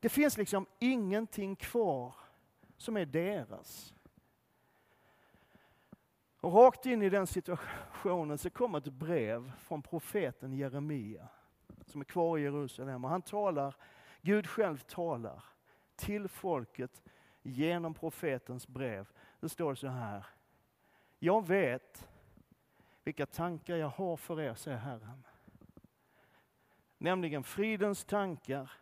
Det 0.00 0.08
finns 0.08 0.36
liksom 0.36 0.66
ingenting 0.78 1.56
kvar 1.56 2.14
som 2.76 2.96
är 2.96 3.06
deras. 3.06 3.94
Och 6.40 6.52
rakt 6.52 6.86
in 6.86 7.02
i 7.02 7.08
den 7.08 7.26
situationen 7.26 8.38
så 8.38 8.50
kommer 8.50 8.78
ett 8.78 8.92
brev 8.92 9.52
från 9.58 9.82
profeten 9.82 10.52
Jeremia 10.52 11.28
som 11.90 12.00
är 12.00 12.04
kvar 12.04 12.38
i 12.38 12.42
Jerusalem. 12.42 13.04
Och 13.04 13.10
han 13.10 13.22
talar, 13.22 13.74
Gud 14.22 14.46
själv 14.46 14.78
talar 14.78 15.44
till 15.96 16.28
folket 16.28 17.02
genom 17.42 17.94
profetens 17.94 18.68
brev. 18.68 19.08
Det 19.40 19.48
står 19.48 19.74
så 19.74 19.88
här. 19.88 20.26
Jag 21.18 21.46
vet 21.46 22.08
vilka 23.04 23.26
tankar 23.26 23.76
jag 23.76 23.88
har 23.88 24.16
för 24.16 24.40
er, 24.40 24.54
säger 24.54 24.78
Herren. 24.78 25.24
Nämligen 26.98 27.44
fridens 27.44 28.04
tankar 28.04 28.72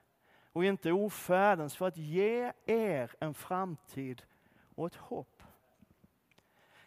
och 0.52 0.64
inte 0.64 0.92
ofärdens 0.92 1.76
för 1.76 1.86
att 1.86 1.96
ge 1.96 2.52
er 2.66 3.14
en 3.20 3.34
framtid 3.34 4.22
och 4.74 4.86
ett 4.86 4.96
hopp. 4.96 5.42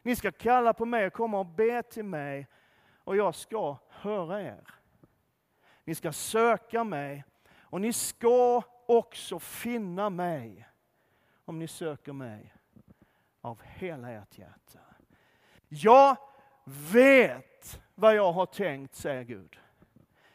Ni 0.01 0.15
ska 0.15 0.31
kalla 0.31 0.73
på 0.73 0.85
mig 0.85 1.07
och 1.07 1.13
komma 1.13 1.39
och 1.39 1.45
be 1.45 1.83
till 1.83 2.05
mig 2.05 2.47
och 3.03 3.15
jag 3.15 3.35
ska 3.35 3.77
höra 3.89 4.41
er. 4.41 4.78
Ni 5.89 5.95
ska 5.95 6.11
söka 6.11 6.83
mig 6.83 7.23
och 7.51 7.81
ni 7.81 7.93
ska 7.93 8.61
också 8.87 9.39
finna 9.39 10.09
mig 10.09 10.67
om 11.45 11.59
ni 11.59 11.67
söker 11.67 12.13
mig 12.13 12.53
av 13.41 13.61
hela 13.63 14.11
ert 14.11 14.37
hjärta. 14.37 14.79
Jag 15.67 16.17
vet 16.91 17.81
vad 17.95 18.15
jag 18.15 18.31
har 18.31 18.45
tänkt, 18.45 18.95
säger 18.95 19.23
Gud. 19.23 19.59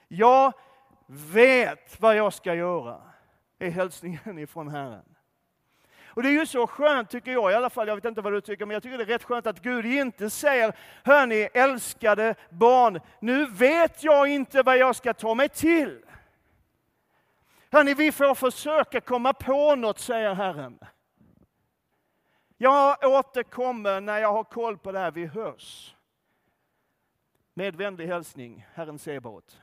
Jag 0.09 0.53
vet 1.07 2.01
vad 2.01 2.17
jag 2.17 2.33
ska 2.33 2.55
göra, 2.55 3.03
är 3.59 3.71
hälsningen 3.71 4.39
ifrån 4.39 4.69
Herren. 4.69 5.14
Och 6.15 6.23
det 6.23 6.29
är 6.29 6.33
ju 6.33 6.47
så 6.47 6.67
skönt 6.67 7.11
tycker 7.11 7.33
jag, 7.33 7.53
i 7.53 7.55
alla 7.55 7.71
fall, 7.71 7.89
jag 7.89 7.95
vet 7.95 8.05
inte 8.05 8.21
vad 8.21 8.33
du 8.33 8.41
tycker, 8.41 8.67
men 8.67 8.75
jag 8.75 8.83
tycker 8.83 8.99
det 8.99 9.05
är 9.05 9.07
rätt 9.07 9.25
skönt 9.25 9.47
att 9.47 9.63
Gud 9.63 9.87
inte 9.87 10.31
säger, 10.31 10.73
hörni 11.05 11.49
älskade 11.55 12.35
barn, 12.51 13.01
nu 13.21 13.47
vet 13.47 14.03
jag 14.03 14.29
inte 14.29 14.63
vad 14.63 14.79
jag 14.79 14.97
ska 14.97 15.15
ta 15.15 15.35
mig 15.35 15.49
till. 15.49 16.05
Hörni, 17.71 17.95
vi 17.95 18.13
får 18.13 18.35
försöka 18.35 19.01
komma 19.01 19.33
på 19.33 19.75
något, 19.75 19.99
säger 19.99 20.35
Herren. 20.35 20.79
Jag 22.57 23.05
återkommer 23.05 24.01
när 24.01 24.19
jag 24.19 24.33
har 24.33 24.45
koll 24.45 24.79
på 24.79 24.93
det 24.93 24.99
här, 24.99 25.11
vi 25.11 25.27
hörs. 25.27 25.97
Med 27.55 27.77
vänlig 27.77 28.07
hälsning, 28.07 28.67
Herren 28.75 28.99
Sebaot. 28.99 29.61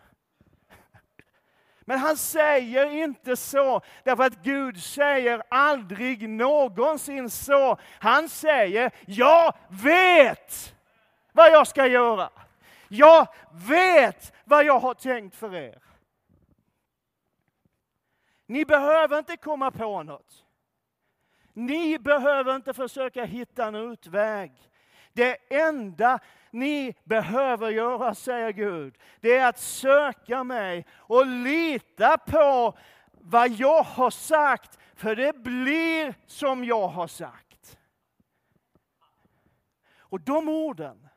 Men 1.91 1.99
han 1.99 2.17
säger 2.17 2.89
inte 2.89 3.35
så, 3.35 3.81
därför 4.03 4.23
att 4.23 4.43
Gud 4.43 4.83
säger 4.83 5.43
aldrig 5.49 6.29
någonsin 6.29 7.29
så. 7.29 7.77
Han 7.99 8.29
säger, 8.29 8.91
jag 9.05 9.55
vet 9.69 10.75
vad 11.31 11.51
jag 11.51 11.67
ska 11.67 11.87
göra. 11.87 12.29
Jag 12.87 13.27
vet 13.51 14.33
vad 14.45 14.65
jag 14.65 14.79
har 14.79 14.93
tänkt 14.93 15.35
för 15.35 15.55
er. 15.55 15.79
Ni 18.45 18.65
behöver 18.65 19.17
inte 19.17 19.37
komma 19.37 19.71
på 19.71 20.03
något. 20.03 20.45
Ni 21.53 21.99
behöver 21.99 22.55
inte 22.55 22.73
försöka 22.73 23.25
hitta 23.25 23.65
en 23.65 23.75
utväg. 23.75 24.51
Det 25.13 25.53
enda 25.53 26.19
ni 26.53 26.95
behöver 27.03 27.69
göra, 27.69 28.15
säger 28.15 28.51
Gud, 28.51 28.97
det 29.19 29.37
är 29.37 29.49
att 29.49 29.59
söka 29.59 30.43
mig 30.43 30.85
och 30.95 31.25
lita 31.25 32.17
på 32.17 32.77
vad 33.11 33.49
jag 33.49 33.83
har 33.83 34.09
sagt, 34.09 34.79
för 34.95 35.15
det 35.15 35.35
blir 35.35 36.15
som 36.27 36.65
jag 36.65 36.87
har 36.87 37.07
sagt. 37.07 37.77
Och 39.97 40.21
de 40.21 40.49
orden 40.49 41.07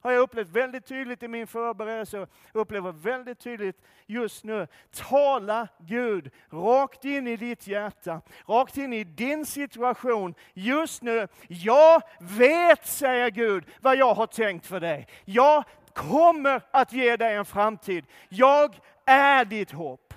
har 0.00 0.12
jag 0.12 0.20
upplevt 0.20 0.48
väldigt 0.48 0.86
tydligt 0.86 1.22
i 1.22 1.28
min 1.28 1.46
förberedelse 1.46 2.20
och 2.20 2.28
upplever 2.52 2.92
väldigt 2.92 3.38
tydligt 3.38 3.76
just 4.06 4.44
nu. 4.44 4.66
Tala 4.90 5.68
Gud 5.78 6.30
rakt 6.50 7.04
in 7.04 7.26
i 7.26 7.36
ditt 7.36 7.66
hjärta, 7.66 8.20
rakt 8.46 8.76
in 8.76 8.92
i 8.92 9.04
din 9.04 9.46
situation 9.46 10.34
just 10.54 11.02
nu. 11.02 11.28
Jag 11.48 12.02
vet, 12.20 12.86
säger 12.86 13.30
Gud, 13.30 13.64
vad 13.80 13.96
jag 13.96 14.14
har 14.14 14.26
tänkt 14.26 14.66
för 14.66 14.80
dig. 14.80 15.06
Jag 15.24 15.64
kommer 15.94 16.62
att 16.70 16.92
ge 16.92 17.16
dig 17.16 17.34
en 17.34 17.44
framtid. 17.44 18.04
Jag 18.28 18.78
är 19.04 19.44
ditt 19.44 19.70
hopp. 19.70 20.14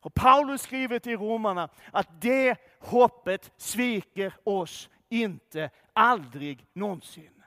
Och 0.00 0.14
Paulus 0.14 0.62
skriver 0.62 0.98
till 0.98 1.18
romarna 1.18 1.68
att 1.92 2.20
det 2.20 2.56
hoppet 2.78 3.52
sviker 3.56 4.34
oss 4.44 4.88
inte, 5.08 5.70
aldrig 5.92 6.66
någonsin. 6.72 7.37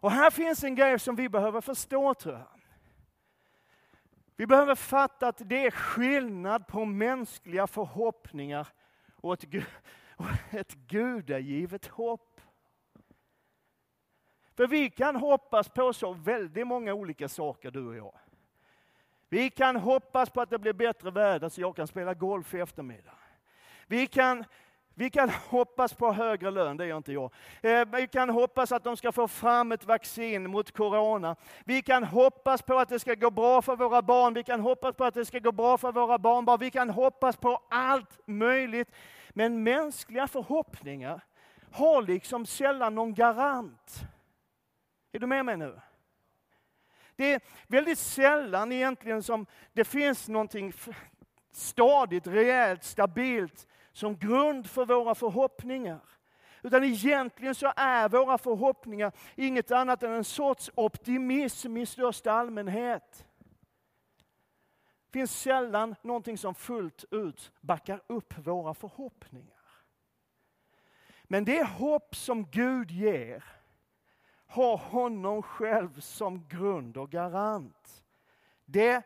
Och 0.00 0.10
här 0.10 0.30
finns 0.30 0.64
en 0.64 0.74
grej 0.74 0.98
som 0.98 1.16
vi 1.16 1.28
behöver 1.28 1.60
förstå 1.60 2.14
tror 2.14 2.34
jag. 2.34 2.48
Vi 4.36 4.46
behöver 4.46 4.74
fatta 4.74 5.28
att 5.28 5.42
det 5.44 5.66
är 5.66 5.70
skillnad 5.70 6.66
på 6.66 6.84
mänskliga 6.84 7.66
förhoppningar 7.66 8.68
och 9.14 9.32
ett, 9.32 9.64
och 10.16 10.26
ett 10.54 10.74
gudagivet 10.74 11.86
hopp. 11.86 12.40
För 14.56 14.66
vi 14.66 14.90
kan 14.90 15.16
hoppas 15.16 15.68
på 15.68 15.92
så 15.92 16.12
väldigt 16.12 16.66
många 16.66 16.94
olika 16.94 17.28
saker 17.28 17.70
du 17.70 17.86
och 17.86 17.96
jag. 17.96 18.18
Vi 19.28 19.50
kan 19.50 19.76
hoppas 19.76 20.30
på 20.30 20.40
att 20.40 20.50
det 20.50 20.58
blir 20.58 20.72
bättre 20.72 21.10
väder 21.10 21.48
så 21.48 21.60
jag 21.60 21.76
kan 21.76 21.86
spela 21.86 22.14
golf 22.14 22.54
i 22.54 22.60
eftermiddag. 22.60 23.18
Vi 23.86 24.06
kan 24.06 24.44
vi 24.98 25.10
kan 25.10 25.30
hoppas 25.30 25.94
på 25.94 26.12
högre 26.12 26.50
lön, 26.50 26.76
det 26.76 26.86
gör 26.86 26.96
inte 26.96 27.12
jag. 27.12 27.30
Eh, 27.62 27.84
vi 27.92 28.08
kan 28.08 28.30
hoppas 28.30 28.72
att 28.72 28.84
de 28.84 28.96
ska 28.96 29.12
få 29.12 29.28
fram 29.28 29.72
ett 29.72 29.84
vaccin 29.84 30.50
mot 30.50 30.72
corona. 30.72 31.36
Vi 31.64 31.82
kan 31.82 32.04
hoppas 32.04 32.62
på 32.62 32.78
att 32.78 32.88
det 32.88 32.98
ska 32.98 33.14
gå 33.14 33.30
bra 33.30 33.62
för 33.62 33.76
våra 33.76 34.02
barn. 34.02 34.34
Vi 34.34 34.42
kan 34.42 34.60
hoppas 34.60 34.94
på 34.94 35.04
att 35.04 35.14
det 35.14 35.24
ska 35.24 35.38
gå 35.38 35.52
bra 35.52 35.78
för 35.78 35.92
våra 35.92 36.18
barnbarn. 36.18 36.60
Vi 36.60 36.70
kan 36.70 36.90
hoppas 36.90 37.36
på 37.36 37.62
allt 37.68 38.18
möjligt. 38.26 38.88
Men 39.30 39.62
mänskliga 39.62 40.28
förhoppningar 40.28 41.20
har 41.72 42.02
liksom 42.02 42.46
sällan 42.46 42.94
någon 42.94 43.14
garant. 43.14 44.00
Är 45.12 45.18
du 45.18 45.26
med 45.26 45.44
mig 45.44 45.56
nu? 45.56 45.80
Det 47.16 47.32
är 47.32 47.40
väldigt 47.66 47.98
sällan 47.98 48.72
egentligen 48.72 49.22
som 49.22 49.46
det 49.72 49.84
finns 49.84 50.28
någonting 50.28 50.72
stadigt, 51.52 52.26
rejält, 52.26 52.84
stabilt 52.84 53.67
som 53.98 54.18
grund 54.18 54.70
för 54.70 54.86
våra 54.86 55.14
förhoppningar. 55.14 56.00
Utan 56.62 56.84
egentligen 56.84 57.54
så 57.54 57.72
är 57.76 58.08
våra 58.08 58.38
förhoppningar 58.38 59.12
inget 59.36 59.70
annat 59.70 60.02
än 60.02 60.12
en 60.12 60.24
sorts 60.24 60.70
optimism 60.74 61.76
i 61.76 61.86
största 61.86 62.32
allmänhet. 62.32 63.26
Det 65.06 65.12
finns 65.12 65.40
sällan 65.40 65.94
någonting 66.02 66.38
som 66.38 66.54
fullt 66.54 67.04
ut 67.10 67.52
backar 67.60 68.02
upp 68.06 68.38
våra 68.38 68.74
förhoppningar. 68.74 69.64
Men 71.24 71.44
det 71.44 71.64
hopp 71.64 72.16
som 72.16 72.50
Gud 72.50 72.90
ger 72.90 73.44
har 74.46 74.76
honom 74.76 75.42
själv 75.42 76.00
som 76.00 76.48
grund 76.48 76.96
och 76.96 77.10
garant. 77.10 78.04
Det 78.64 79.02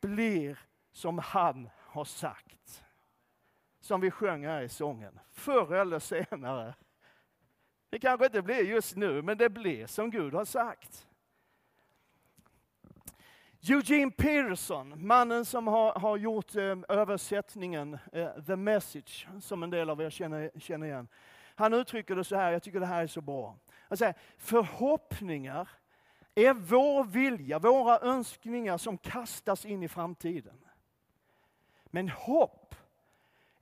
blir 0.00 0.58
som 0.92 1.18
han 1.18 1.70
har 1.76 2.04
sagt. 2.04 2.84
Som 3.82 4.00
vi 4.00 4.10
sjöng 4.10 4.46
här 4.46 4.62
i 4.62 4.68
sången. 4.68 5.20
Förr 5.30 5.74
eller 5.74 5.98
senare. 5.98 6.74
Det 7.90 7.98
kanske 7.98 8.26
inte 8.26 8.42
blir 8.42 8.64
just 8.64 8.96
nu, 8.96 9.22
men 9.22 9.38
det 9.38 9.48
blir 9.48 9.86
som 9.86 10.10
Gud 10.10 10.34
har 10.34 10.44
sagt. 10.44 11.08
Eugene 13.68 14.10
Peterson, 14.10 15.06
mannen 15.06 15.44
som 15.44 15.66
har, 15.66 15.92
har 15.94 16.16
gjort 16.16 16.54
eh, 16.54 16.76
översättningen 16.88 17.98
eh, 18.12 18.30
The 18.46 18.56
Message, 18.56 19.28
som 19.40 19.62
en 19.62 19.70
del 19.70 19.90
av 19.90 20.00
er 20.00 20.10
känner, 20.10 20.50
känner 20.58 20.86
igen. 20.86 21.08
Han 21.54 21.74
uttrycker 21.74 22.16
det 22.16 22.24
så 22.24 22.36
här, 22.36 22.52
jag 22.52 22.62
tycker 22.62 22.80
det 22.80 22.86
här 22.86 23.02
är 23.02 23.06
så 23.06 23.20
bra. 23.20 23.56
Han 23.88 23.98
säger, 23.98 24.14
förhoppningar 24.38 25.68
är 26.34 26.52
vår 26.52 27.04
vilja, 27.04 27.58
våra 27.58 27.98
önskningar 27.98 28.78
som 28.78 28.98
kastas 28.98 29.66
in 29.66 29.82
i 29.82 29.88
framtiden. 29.88 30.64
Men 31.84 32.08
hopp 32.08 32.74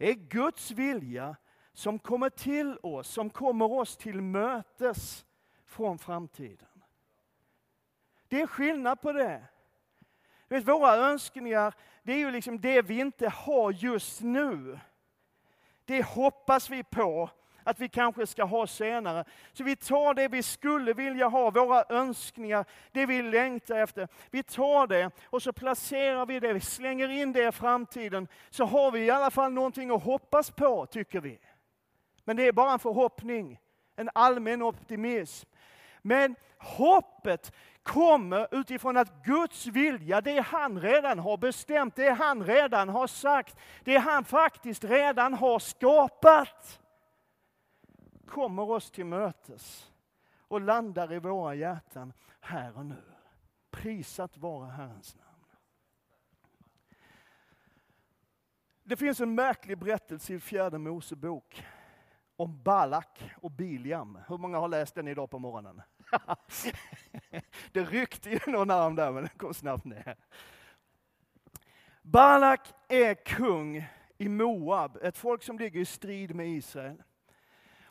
är 0.09 0.15
Guds 0.15 0.71
vilja 0.71 1.37
som 1.73 1.99
kommer 1.99 2.31
till 2.31 2.79
oss, 2.83 3.09
som 3.09 3.31
kommer 3.31 3.73
oss 3.73 3.97
till 3.97 4.21
mötes 4.21 5.25
från 5.67 5.99
framtiden. 5.99 6.69
Det 8.29 8.41
är 8.41 8.47
skillnad 8.47 9.01
på 9.01 9.13
det. 9.13 9.43
Vet, 10.49 10.69
våra 10.69 10.97
önskningar, 10.97 11.75
det 12.03 12.13
är 12.13 12.17
ju 12.17 12.31
liksom 12.31 12.61
det 12.61 12.83
vi 12.83 13.01
inte 13.01 13.29
har 13.29 13.73
just 13.73 14.21
nu. 14.21 14.79
Det 15.85 16.03
hoppas 16.07 16.71
vi 16.71 16.83
på 16.83 17.31
att 17.65 17.81
vi 17.81 17.89
kanske 17.89 18.27
ska 18.27 18.45
ha 18.45 18.67
senare. 18.67 19.25
Så 19.53 19.65
vi 19.65 19.77
tar 19.77 20.15
det 20.15 20.29
vi 20.29 20.43
skulle 20.43 20.93
vilja 20.93 21.29
ha, 21.29 21.51
våra 21.51 21.85
önskningar, 21.89 22.65
det 22.93 23.07
vi 23.07 23.23
längtar 23.23 23.77
efter. 23.77 24.09
Vi 24.31 24.43
tar 24.43 24.87
det 24.87 25.11
och 25.25 25.43
så 25.43 25.53
placerar 25.53 26.27
vi 26.27 26.41
det, 26.41 26.53
vi 26.53 26.61
slänger 26.61 27.09
in 27.09 27.33
det 27.33 27.49
i 27.49 27.53
framtiden. 27.53 28.29
Så 28.51 28.65
har 28.65 28.91
vi 28.91 29.01
i 29.01 29.11
alla 29.11 29.31
fall 29.31 29.53
någonting 29.53 29.91
att 29.91 30.03
hoppas 30.03 30.51
på, 30.51 30.87
tycker 30.87 31.21
vi. 31.21 31.39
Men 32.25 32.37
det 32.37 32.49
är 32.49 32.53
bara 32.53 32.73
en 32.73 32.79
förhoppning, 32.79 33.59
en 33.97 34.11
allmän 34.15 34.63
optimism. 34.63 35.49
Men 36.03 36.37
hoppet 36.59 37.53
kommer 37.83 38.55
utifrån 38.55 38.97
att 38.97 39.25
Guds 39.25 39.67
vilja, 39.67 40.21
det 40.21 40.41
han 40.41 40.81
redan 40.81 41.19
har 41.19 41.37
bestämt, 41.37 41.97
det 41.97 42.11
han 42.11 42.47
redan 42.47 42.89
har 42.89 43.07
sagt, 43.07 43.57
det 43.85 43.97
han 43.97 44.25
faktiskt 44.25 44.85
redan 44.85 45.35
har 45.35 45.59
skapat 45.59 46.80
kommer 48.31 48.71
oss 48.71 48.91
till 48.91 49.07
mötes 49.07 49.93
och 50.39 50.61
landar 50.61 51.13
i 51.13 51.19
våra 51.19 51.55
hjärtan 51.55 52.13
här 52.41 52.79
och 52.79 52.87
nu. 52.87 53.03
Prisat 53.71 54.37
vara 54.37 54.67
Herrens 54.67 55.17
namn. 55.17 55.27
Det 58.83 58.97
finns 58.97 59.21
en 59.21 59.35
märklig 59.35 59.79
berättelse 59.79 60.35
i 60.35 60.41
fjärde 60.41 60.79
Mosebok 60.79 61.65
om 62.37 62.63
Balak 62.63 63.31
och 63.37 63.51
Biliam. 63.51 64.19
Hur 64.29 64.39
många 64.39 64.59
har 64.59 64.69
läst 64.69 64.95
den 64.95 65.09
idag 65.09 65.31
på 65.31 65.39
morgonen? 65.39 65.83
det 67.73 67.85
ryckte 67.85 68.31
ju 68.31 68.41
någon 68.47 68.71
arm 68.71 68.97
där, 68.97 69.13
men 69.13 69.23
den 69.23 69.39
kom 69.39 69.55
snabbt 69.55 69.85
ner. 69.85 70.17
Balak 72.03 72.75
är 72.89 73.15
kung 73.15 73.89
i 74.19 74.29
Moab, 74.29 74.99
ett 75.03 75.19
folk 75.19 75.43
som 75.43 75.59
ligger 75.59 75.81
i 75.81 75.85
strid 75.85 76.35
med 76.35 76.49
Israel. 76.49 77.03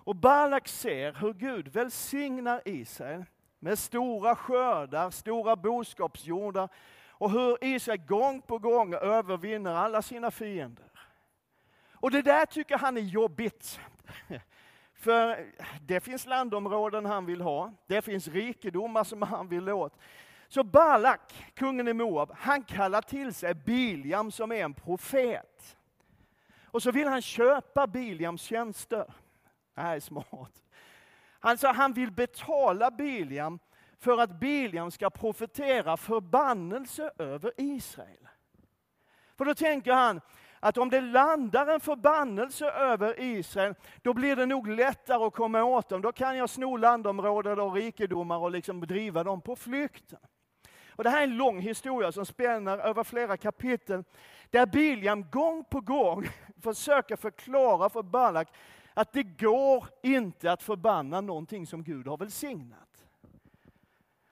Och 0.09 0.15
Balak 0.15 0.67
ser 0.67 1.13
hur 1.13 1.33
Gud 1.33 1.67
välsignar 1.67 2.61
Israel 2.65 3.25
med 3.59 3.79
stora 3.79 4.35
skördar, 4.35 5.09
stora 5.09 5.55
boskapsjordar 5.55 6.69
och 7.09 7.31
hur 7.31 7.57
Israel 7.61 7.99
gång 7.99 8.41
på 8.41 8.59
gång 8.59 8.93
övervinner 8.93 9.73
alla 9.73 10.01
sina 10.01 10.31
fiender. 10.31 10.91
Och 11.93 12.11
det 12.11 12.21
där 12.21 12.45
tycker 12.45 12.77
han 12.77 12.97
är 12.97 13.01
jobbigt. 13.01 13.79
För 14.93 15.45
det 15.81 15.99
finns 15.99 16.25
landområden 16.25 17.05
han 17.05 17.25
vill 17.25 17.41
ha, 17.41 17.73
det 17.87 18.01
finns 18.01 18.27
rikedomar 18.27 19.03
som 19.03 19.21
han 19.21 19.47
vill 19.47 19.69
åt. 19.69 19.97
Så 20.47 20.63
Balak, 20.63 21.51
kungen 21.53 21.87
i 21.87 21.93
Moab, 21.93 22.31
han 22.37 22.63
kallar 22.63 23.01
till 23.01 23.33
sig 23.33 23.53
Biljam 23.53 24.31
som 24.31 24.51
är 24.51 24.63
en 24.63 24.73
profet. 24.73 25.77
Och 26.65 26.83
så 26.83 26.91
vill 26.91 27.07
han 27.07 27.21
köpa 27.21 27.87
Biljams 27.87 28.41
tjänster. 28.41 29.13
Det 29.79 29.83
här 29.83 29.95
är 29.95 29.99
smart. 29.99 30.63
Alltså, 31.39 31.67
han 31.67 31.93
vill 31.93 32.11
betala 32.11 32.91
Biliam 32.91 33.59
för 33.97 34.17
att 34.17 34.39
Biliam 34.39 34.91
ska 34.91 35.09
profetera 35.09 35.97
förbannelse 35.97 37.11
över 37.17 37.51
Israel. 37.57 38.27
För 39.37 39.45
då 39.45 39.55
tänker 39.55 39.93
han 39.93 40.21
att 40.59 40.77
om 40.77 40.89
det 40.89 41.01
landar 41.01 41.67
en 41.67 41.79
förbannelse 41.79 42.65
över 42.65 43.21
Israel, 43.21 43.75
då 44.01 44.13
blir 44.13 44.35
det 44.35 44.45
nog 44.45 44.67
lättare 44.67 45.23
att 45.23 45.33
komma 45.33 45.63
åt 45.63 45.89
dem. 45.89 46.01
Då 46.01 46.11
kan 46.11 46.37
jag 46.37 46.49
sno 46.49 46.77
landområden 46.77 47.59
och 47.59 47.73
rikedomar 47.73 48.37
och 48.37 48.51
liksom 48.51 48.79
driva 48.79 49.23
dem 49.23 49.41
på 49.41 49.55
flykten. 49.55 50.19
Och 50.89 51.03
det 51.03 51.09
här 51.09 51.19
är 51.19 51.23
en 51.23 51.37
lång 51.37 51.59
historia 51.59 52.11
som 52.11 52.25
spänner 52.25 52.77
över 52.77 53.03
flera 53.03 53.37
kapitel, 53.37 54.03
där 54.49 54.65
Biljam 54.65 55.29
gång 55.29 55.63
på 55.63 55.81
gång 55.81 56.27
försöker 56.63 57.15
förklara 57.15 57.89
för 57.89 58.03
Balak 58.03 58.47
att 58.99 59.13
det 59.13 59.23
går 59.23 59.87
inte 60.03 60.51
att 60.51 60.63
förbanna 60.63 61.21
någonting 61.21 61.67
som 61.67 61.83
Gud 61.83 62.07
har 62.07 62.17
välsignat. 62.17 63.05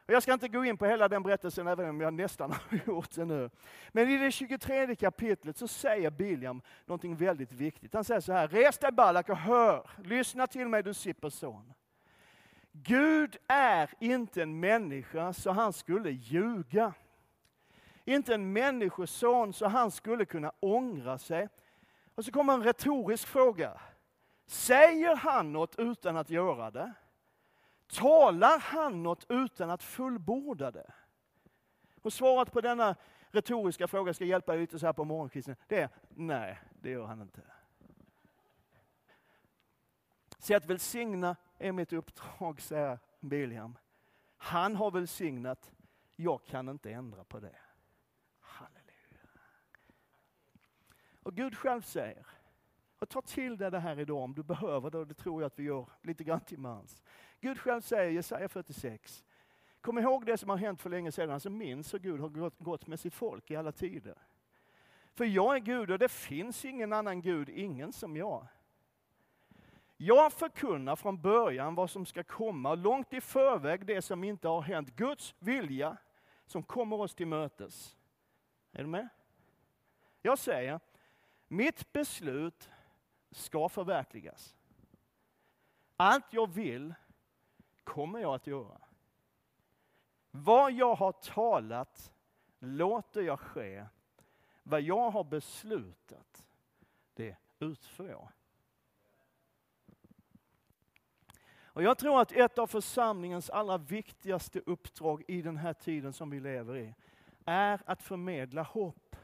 Och 0.06 0.14
jag 0.14 0.24
ska 0.24 0.34
inte 0.34 0.48
gå 0.48 0.66
in 0.66 0.78
på 0.78 0.86
hela 0.86 1.08
den 1.08 1.24
berättelsen, 1.24 1.68
även 1.68 1.90
om 1.90 2.02
jag 2.02 2.14
nästan 2.14 2.52
har 2.70 2.80
gjort 2.86 3.12
det 3.12 3.26
nu. 3.26 3.50
Men 3.92 4.10
i 4.10 4.18
det 4.18 4.32
23 4.32 4.96
kapitlet 4.96 5.58
så 5.58 5.68
säger 5.68 6.10
Biljam 6.10 6.62
någonting 6.86 7.16
väldigt 7.16 7.52
viktigt. 7.52 7.94
Han 7.94 8.04
säger 8.04 8.22
så 8.22 8.34
här, 8.34 8.48
res 8.48 8.78
dig 8.78 8.92
Balak 8.92 9.30
och 9.30 9.38
hör, 9.38 9.90
lyssna 10.04 10.48
till 10.48 10.68
mig 10.68 10.84
du 10.84 10.94
Sippers 10.94 11.34
son. 11.34 11.74
Gud 12.72 13.38
är 13.48 13.90
inte 14.00 14.44
en 14.44 14.60
människa 14.60 15.34
så 15.34 15.52
han 15.52 15.74
skulle 15.74 16.12
ljuga. 16.12 16.94
Inte 18.06 18.34
en 18.34 18.54
människoson 18.54 19.54
så 19.54 19.68
han 19.68 19.92
skulle 19.92 20.26
kunna 20.26 20.52
ångra 20.60 21.18
sig. 21.18 21.48
Och 22.16 22.26
så 22.26 22.32
kommer 22.32 22.54
en 22.54 22.64
retorisk 22.64 23.28
fråga. 23.28 23.80
Säger 24.48 25.16
han 25.16 25.54
något 25.54 25.76
utan 25.80 26.18
att 26.18 26.30
göra 26.30 26.72
det? 26.72 26.94
Talar 27.88 28.60
han 28.60 29.04
något 29.04 29.26
utan 29.30 29.70
att 29.70 29.84
fullborda 29.84 30.72
det? 30.72 30.94
Och 32.02 32.14
svaret 32.14 32.52
på 32.52 32.62
denna 32.62 32.96
retoriska 33.32 33.88
fråga 33.88 34.14
ska 34.14 34.26
hjälpa 34.26 34.52
dig 34.52 34.62
lite 34.62 34.80
så 34.80 34.86
här 34.86 34.94
på 34.94 35.04
morgonkvisten. 35.04 35.56
Det 35.68 35.80
är 35.80 35.90
nej, 36.10 36.60
det 36.82 36.90
gör 36.90 37.06
han 37.06 37.22
inte. 37.22 37.42
Se 40.40 40.56
att 40.56 40.66
välsigna 40.66 41.36
är 41.58 41.72
mitt 41.72 41.94
uppdrag, 41.94 42.62
säger 42.62 43.00
Biliam. 43.20 43.78
Han 44.38 44.76
har 44.76 44.92
välsignat, 44.92 45.72
jag 46.16 46.46
kan 46.46 46.70
inte 46.70 46.92
ändra 46.92 47.24
på 47.24 47.40
det. 47.40 47.56
Halleluja. 48.40 49.30
Och 51.24 51.36
Gud 51.36 51.58
själv 51.58 51.82
säger, 51.82 52.26
och 53.00 53.10
ta 53.10 53.22
till 53.22 53.58
dig 53.58 53.72
det 53.72 53.80
här 53.80 54.00
idag 54.00 54.24
om 54.24 54.34
du 54.34 54.44
behöver 54.44 54.90
det, 54.90 54.98
och 54.98 55.08
det 55.08 55.14
tror 55.14 55.42
jag 55.42 55.48
att 55.48 55.60
vi 55.60 55.64
gör 55.64 55.90
lite 56.02 56.24
grann 56.24 56.40
till 56.40 56.60
mans. 56.60 57.04
Gud 57.40 57.60
själv 57.60 57.82
säger 57.82 58.12
i 58.12 58.14
Jesaja 58.14 58.50
46, 58.50 59.24
kom 59.82 59.98
ihåg 59.98 60.26
det 60.26 60.38
som 60.38 60.50
har 60.50 60.58
hänt 60.58 60.82
för 60.82 60.90
länge 60.90 61.12
sedan, 61.12 61.32
alltså 61.32 61.50
minns 61.50 61.94
hur 61.94 62.00
Gud 62.00 62.20
har 62.20 62.64
gått 62.64 62.88
med 62.88 63.00
sitt 63.00 63.14
folk 63.14 63.52
i 63.52 63.56
alla 63.56 63.72
tider. 63.72 64.18
För 65.14 65.26
jag 65.26 65.56
är 65.56 65.60
Gud 65.60 65.92
och 65.92 66.00
det 66.00 66.12
finns 66.12 66.66
ingen 66.66 66.94
annan 66.94 67.22
Gud, 67.22 67.50
ingen 67.50 67.94
som 67.94 68.18
jag. 68.18 68.48
Jag 69.98 70.34
förkunnar 70.34 70.96
från 70.96 71.22
början 71.22 71.76
vad 71.76 71.90
som 71.90 72.06
ska 72.06 72.24
komma, 72.24 72.76
långt 72.76 73.14
i 73.14 73.22
förväg 73.22 73.86
det 73.86 74.02
som 74.02 74.24
inte 74.24 74.48
har 74.48 74.62
hänt. 74.62 74.96
Guds 74.96 75.36
vilja 75.40 75.98
som 76.46 76.64
kommer 76.64 77.00
oss 77.00 77.16
till 77.16 77.28
mötes. 77.28 77.98
Är 78.72 78.82
du 78.82 78.88
med? 78.88 79.10
Jag 80.22 80.40
säger, 80.40 80.80
mitt 81.48 81.94
beslut 81.94 82.70
ska 83.32 83.70
förverkligas. 83.70 84.56
Allt 85.98 86.34
jag 86.34 86.54
vill 86.54 86.94
kommer 87.84 88.20
jag 88.20 88.36
att 88.36 88.48
göra. 88.48 88.82
Vad 90.32 90.72
jag 90.72 90.96
har 90.96 91.12
talat 91.12 92.14
låter 92.60 93.22
jag 93.22 93.40
ske. 93.40 93.86
Vad 94.64 94.82
jag 94.82 95.10
har 95.10 95.24
beslutat, 95.24 96.46
det 97.14 97.38
utför 97.60 98.10
jag. 98.10 98.30
Och 101.78 101.84
jag 101.84 101.98
tror 101.98 102.22
att 102.22 102.32
ett 102.32 102.58
av 102.58 102.68
församlingens 102.68 103.50
allra 103.50 103.78
viktigaste 103.78 104.62
uppdrag 104.66 105.24
i 105.28 105.42
den 105.42 105.58
här 105.58 105.74
tiden 105.74 106.14
som 106.14 106.30
vi 106.30 106.40
lever 106.40 106.78
i, 106.78 106.96
är 107.46 107.82
att 107.86 108.04
förmedla 108.04 108.64
hopp. 108.64 109.16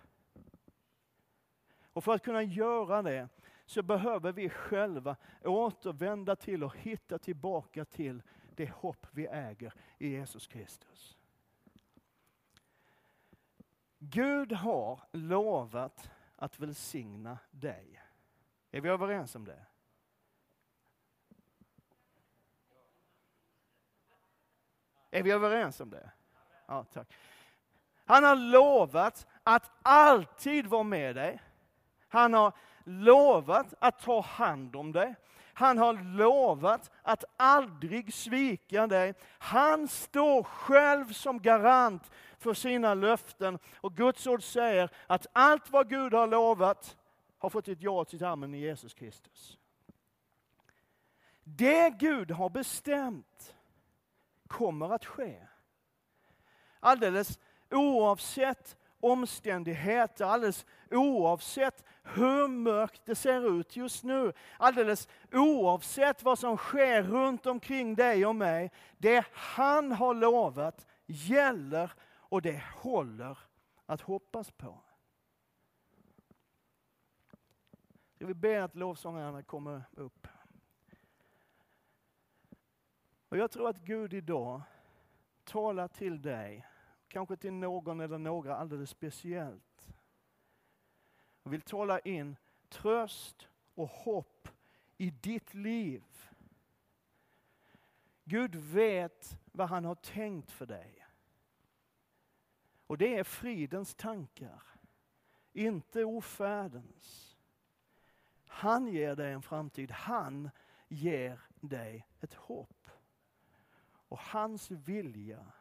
Och 1.94 2.04
för 2.04 2.13
att 2.13 2.24
kunna 2.24 2.44
göra 2.44 3.02
det 3.02 3.30
så 3.65 3.82
behöver 3.82 4.32
vi 4.32 4.49
själva 4.49 5.15
återvända 5.43 6.36
till 6.36 6.63
och 6.63 6.78
hitta 6.78 7.17
tillbaka 7.17 7.86
till 7.86 8.21
det 8.56 8.69
hopp 8.69 9.08
vi 9.12 9.28
äger 9.28 9.73
i 9.97 10.10
Jesus 10.10 10.47
Kristus. 10.47 11.17
Gud 13.99 14.52
har 14.52 14.99
lovat 15.12 16.12
att 16.36 16.60
välsigna 16.60 17.38
dig. 17.52 18.02
Är 18.71 18.82
vi 18.82 18.89
överens 18.89 19.36
om 19.36 19.45
det? 19.45 19.65
Är 25.12 25.23
vi 25.23 25.32
överens 25.32 25.80
om 25.80 25.89
det? 25.89 26.12
Ja, 26.65 26.84
tack. 26.84 27.13
Han 28.06 28.23
har 28.23 28.36
lovat 28.36 29.28
att 29.43 29.71
alltid 29.82 30.67
vara 30.67 30.84
med 30.84 31.15
dig. 31.15 31.41
Han 32.08 32.34
har 32.34 32.54
lovat 32.84 33.74
att 33.80 34.00
ta 34.00 34.22
hand 34.22 34.76
om 34.76 34.91
dig. 34.91 35.15
Han 35.54 35.78
har 35.78 35.93
lovat 36.17 36.91
att 37.02 37.24
aldrig 37.38 38.13
svika 38.13 38.88
dig. 38.88 39.13
Han 39.39 39.88
står 39.88 40.43
själv 40.43 41.13
som 41.13 41.41
garant 41.41 42.12
för 42.38 42.54
sina 42.54 42.93
löften. 42.93 43.60
Och 43.82 43.96
Guds 43.96 44.28
ord 44.28 44.43
säger 44.43 44.89
att 45.08 45.28
allt 45.34 45.72
vad 45.72 45.89
Gud 45.89 46.13
har 46.13 46.28
lovat 46.28 46.98
har 47.38 47.50
fått 47.50 47.67
ett 47.67 47.82
ja 47.82 48.06
till 48.06 48.24
amen 48.24 48.54
i 48.54 48.60
Jesus 48.60 48.93
Kristus. 48.93 49.58
Det 51.43 51.89
Gud 51.89 52.32
har 52.32 52.50
bestämt 52.50 53.56
kommer 54.48 54.93
att 54.93 55.06
ske. 55.06 55.48
Alldeles 56.80 57.39
oavsett 57.72 58.78
omständigheter, 59.04 60.26
alldeles 60.26 60.66
oavsett 60.92 61.84
hur 62.04 62.48
mörkt 62.48 63.02
det 63.06 63.16
ser 63.16 63.60
ut 63.60 63.76
just 63.76 64.04
nu, 64.04 64.34
alldeles 64.58 65.08
oavsett 65.32 66.24
vad 66.24 66.39
som 66.39 66.58
sker 66.58 67.04
runt 67.04 67.46
omkring 67.46 67.96
dig 67.96 68.26
och 68.26 68.36
mig. 68.36 68.72
Det 68.98 69.26
han 69.32 69.92
har 69.92 70.13
lovat 70.13 70.88
gäller 71.06 71.92
och 72.06 72.42
det 72.42 72.63
håller 72.76 73.38
att 73.86 74.02
hoppas 74.02 74.52
på. 74.52 74.80
Jag 78.18 78.28
vill 78.28 78.36
be 78.36 78.63
att 78.63 78.76
lovsångarna 78.76 79.44
kommer 79.44 79.84
upp. 79.92 80.28
Och 83.30 83.38
jag 83.38 83.52
tror 83.52 83.70
att 83.70 83.78
Gud 83.78 84.13
idag 84.13 84.62
talar 85.44 85.88
till 85.88 86.22
dig, 86.22 86.68
kanske 87.13 87.36
till 87.36 87.54
någon 87.54 87.99
eller 87.99 88.17
några 88.17 88.58
alldeles 88.58 88.89
speciellt. 88.89 89.89
Jag 91.43 91.52
vill 91.52 91.62
tala 91.62 91.99
in 91.99 92.36
tröst 92.69 93.47
och 93.76 93.89
hopp 93.89 94.47
i 94.97 95.10
ditt 95.10 95.54
liv. 95.54 96.04
Gud 98.23 98.56
vet 98.56 99.38
vad 99.52 99.69
han 99.69 99.86
har 99.86 99.95
tänkt 99.95 100.52
för 100.52 100.65
dig. 100.65 101.08
Och 102.88 102.97
det 102.97 103.17
är 103.17 103.23
fridens 103.23 103.95
tankar, 103.95 104.63
inte 105.52 106.04
ofärdens. 106.04 107.38
Han 108.45 108.88
ger 108.88 109.15
dig 109.15 109.34
en 109.34 109.41
framtid, 109.41 109.91
han 109.91 110.49
ger 110.88 111.39
dig 111.60 112.08
ett 112.19 112.34
hopp. 112.34 112.89
Och 114.08 114.19
hans 114.19 114.71
vilja 114.71 115.54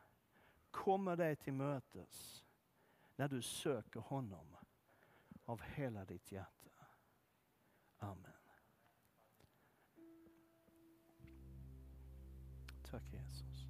kommer 0.72 1.16
dig 1.16 1.36
till 1.36 1.52
mötes 1.52 2.44
när 3.16 3.28
du 3.28 3.42
söker 3.42 4.00
honom 4.00 4.56
av 5.44 5.62
hela 5.62 6.04
ditt 6.04 6.32
hjärta. 6.32 6.70
Amen. 7.98 8.32
Tack 12.82 13.12
Jesus. 13.12 13.66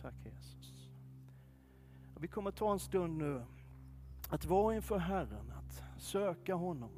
Tack 0.00 0.14
Jesus. 0.24 0.88
Vi 2.20 2.28
kommer 2.28 2.50
ta 2.50 2.72
en 2.72 2.78
stund 2.78 3.18
nu 3.18 3.44
att 4.30 4.44
vara 4.44 4.76
inför 4.76 4.98
Herren, 4.98 5.52
att 5.52 6.02
söka 6.02 6.54
honom. 6.54 6.90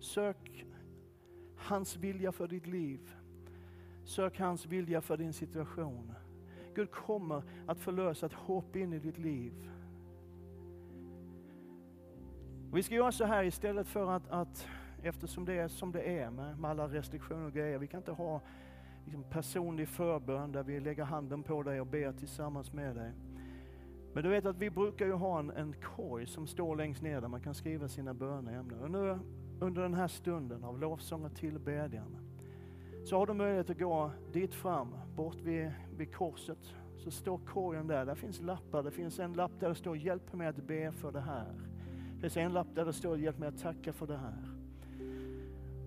Sök 0.00 0.66
hans 1.56 1.96
vilja 1.96 2.32
för 2.32 2.48
ditt 2.48 2.66
liv. 2.66 3.10
Sök 4.04 4.38
hans 4.38 4.66
vilja 4.66 5.00
för 5.00 5.16
din 5.16 5.32
situation. 5.32 6.14
Gud 6.74 6.90
kommer 6.90 7.42
att 7.66 7.80
förlösa 7.80 8.26
ett 8.26 8.32
hopp 8.32 8.76
in 8.76 8.92
i 8.92 8.98
ditt 8.98 9.18
liv. 9.18 9.52
Vi 12.72 12.82
ska 12.82 12.94
göra 12.94 13.12
så 13.12 13.24
här 13.24 13.44
istället 13.44 13.86
för 13.86 14.10
att, 14.10 14.30
att 14.30 14.66
eftersom 15.02 15.44
det 15.44 15.54
är 15.54 15.68
som 15.68 15.92
det 15.92 16.02
är 16.02 16.30
med, 16.30 16.58
med 16.58 16.70
alla 16.70 16.88
restriktioner 16.88 17.46
och 17.46 17.52
grejer, 17.52 17.78
vi 17.78 17.86
kan 17.86 18.00
inte 18.00 18.12
ha 18.12 18.40
liksom, 19.04 19.24
personlig 19.30 19.88
förbön 19.88 20.52
där 20.52 20.62
vi 20.62 20.80
lägger 20.80 21.04
handen 21.04 21.42
på 21.42 21.62
dig 21.62 21.80
och 21.80 21.86
ber 21.86 22.12
tillsammans 22.12 22.72
med 22.72 22.96
dig. 22.96 23.12
Men 24.14 24.22
du 24.22 24.28
vet 24.28 24.46
att 24.46 24.58
vi 24.58 24.70
brukar 24.70 25.06
ju 25.06 25.12
ha 25.12 25.38
en, 25.38 25.50
en 25.50 25.74
korg 25.96 26.26
som 26.26 26.46
står 26.46 26.76
längst 26.76 27.02
ner 27.02 27.20
där 27.20 27.28
man 27.28 27.40
kan 27.40 27.54
skriva 27.54 27.88
sina 27.88 28.14
böneämnen. 28.14 28.80
Och 28.80 28.90
nu 28.90 29.18
under 29.60 29.82
den 29.82 29.94
här 29.94 30.08
stunden 30.08 30.64
av 30.64 30.78
lovsång 30.78 31.24
och 31.24 31.36
tillbedjan 31.36 32.27
så 33.08 33.18
har 33.18 33.26
du 33.26 33.34
möjlighet 33.34 33.70
att 33.70 33.78
gå 33.78 34.10
dit 34.32 34.54
fram, 34.54 34.94
bort 35.16 35.40
vid, 35.40 35.70
vid 35.96 36.14
korset. 36.14 36.74
Så 36.96 37.10
står 37.10 37.38
korgen 37.38 37.86
där, 37.86 38.06
där 38.06 38.14
finns 38.14 38.40
lappar. 38.40 38.82
Det 38.82 38.90
finns 38.90 39.18
en 39.18 39.32
lapp 39.32 39.52
där 39.60 39.68
det 39.68 39.74
står 39.74 39.96
hjälp 39.96 40.32
mig 40.32 40.46
att 40.46 40.56
be 40.56 40.92
för 40.92 41.12
det 41.12 41.20
här. 41.20 41.52
Det 42.14 42.20
finns 42.20 42.36
en 42.36 42.52
lapp 42.52 42.66
där 42.74 42.84
det 42.84 42.92
står 42.92 43.18
hjälp 43.18 43.38
mig 43.38 43.48
att 43.48 43.58
tacka 43.58 43.92
för 43.92 44.06
det 44.06 44.16
här. 44.16 44.54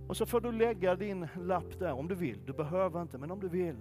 Och 0.08 0.18
så 0.18 0.26
får 0.26 0.42
du 0.42 0.52
lägga 0.52 0.96
din 0.96 1.28
lapp 1.40 1.80
där 1.80 1.94
om 1.94 2.08
du 2.08 2.16
vill. 2.16 2.46
Du 2.46 2.54
behöver 2.54 3.02
inte, 3.02 3.18
men 3.18 3.32
om 3.32 3.40
du 3.40 3.50
vill. 3.50 3.78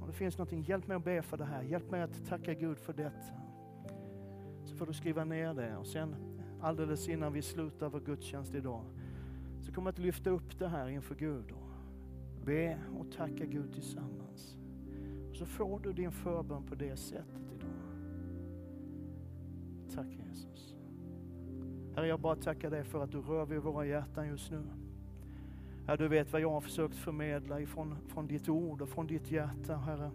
Om 0.00 0.06
det 0.06 0.12
finns 0.12 0.38
någonting, 0.38 0.62
hjälp 0.62 0.86
mig 0.86 0.96
att 0.96 1.04
be 1.04 1.22
för 1.22 1.36
det 1.36 1.44
här. 1.44 1.62
Hjälp 1.62 1.90
mig 1.90 2.02
att 2.02 2.26
tacka 2.28 2.54
Gud 2.54 2.78
för 2.78 2.92
detta. 2.92 3.34
Så 4.64 4.76
får 4.76 4.86
du 4.86 4.92
skriva 4.92 5.24
ner 5.24 5.54
det 5.54 5.76
och 5.76 5.86
sen 5.86 6.16
alldeles 6.60 7.08
innan 7.08 7.32
vi 7.32 7.42
slutar 7.42 7.88
vår 7.88 8.00
gudstjänst 8.00 8.54
idag 8.54 8.84
så 9.62 9.72
kommer 9.72 9.88
jag 9.88 9.92
att 9.92 9.98
lyfta 9.98 10.30
upp 10.30 10.58
det 10.58 10.68
här 10.68 10.88
inför 10.88 11.14
Gud 11.14 11.52
be 12.44 12.78
och 12.98 13.12
tacka 13.12 13.44
Gud 13.44 13.72
tillsammans. 13.72 14.56
Och 15.30 15.36
så 15.36 15.46
får 15.46 15.80
du 15.80 15.92
din 15.92 16.12
förbön 16.12 16.62
på 16.62 16.74
det 16.74 16.96
sättet 16.96 17.52
idag. 17.56 17.70
Tack 19.94 20.06
Jesus. 20.06 20.74
Herre, 21.96 22.06
jag 22.06 22.20
bara 22.20 22.36
tackar 22.36 22.70
dig 22.70 22.84
för 22.84 23.04
att 23.04 23.12
du 23.12 23.20
rör 23.20 23.46
vid 23.46 23.58
våra 23.58 23.86
hjärtan 23.86 24.28
just 24.28 24.50
nu. 24.50 24.62
Herre, 25.86 25.96
du 25.96 26.08
vet 26.08 26.32
vad 26.32 26.40
jag 26.40 26.50
har 26.50 26.60
försökt 26.60 26.96
förmedla 26.96 27.60
ifrån, 27.60 27.96
från 28.08 28.26
ditt 28.26 28.48
ord 28.48 28.82
och 28.82 28.88
från 28.88 29.06
ditt 29.06 29.30
hjärta, 29.30 29.76
Herre. 29.76 30.10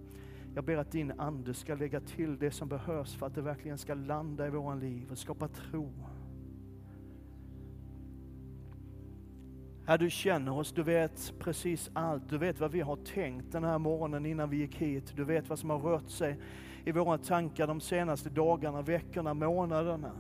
Jag 0.56 0.64
ber 0.64 0.78
att 0.78 0.92
din 0.92 1.12
Ande 1.20 1.54
ska 1.54 1.76
lägga 1.76 2.00
till 2.00 2.38
det 2.38 2.52
som 2.52 2.68
behövs 2.68 3.16
för 3.16 3.26
att 3.26 3.36
det 3.36 3.42
verkligen 3.42 3.78
ska 3.78 3.94
landa 3.94 4.48
i 4.48 4.50
våra 4.50 4.76
liv 4.76 5.12
och 5.12 5.18
skapa 5.18 5.48
tro. 5.48 5.94
Herre, 9.90 9.98
du 9.98 10.10
känner 10.10 10.58
oss, 10.58 10.72
du 10.72 10.84
vet 10.84 11.34
precis 11.40 11.90
allt. 11.94 12.30
Du 12.30 12.38
vet 12.38 12.60
vad 12.60 12.72
vi 12.72 12.82
har 12.82 12.96
tänkt 12.96 13.52
den 13.52 13.64
här 13.64 13.78
morgonen 13.78 14.26
innan 14.26 14.50
vi 14.50 14.58
gick 14.58 14.76
hit. 14.76 15.14
Du 15.16 15.24
vet 15.24 15.50
vad 15.50 15.60
som 15.60 15.70
har 15.70 15.80
rört 15.80 16.10
sig 16.10 16.38
i 16.86 16.92
våra 16.92 17.18
tankar 17.18 17.68
de 17.68 17.82
senaste 17.82 18.30
dagarna, 18.30 18.82
veckorna, 18.82 19.34
månaderna. 19.34 20.12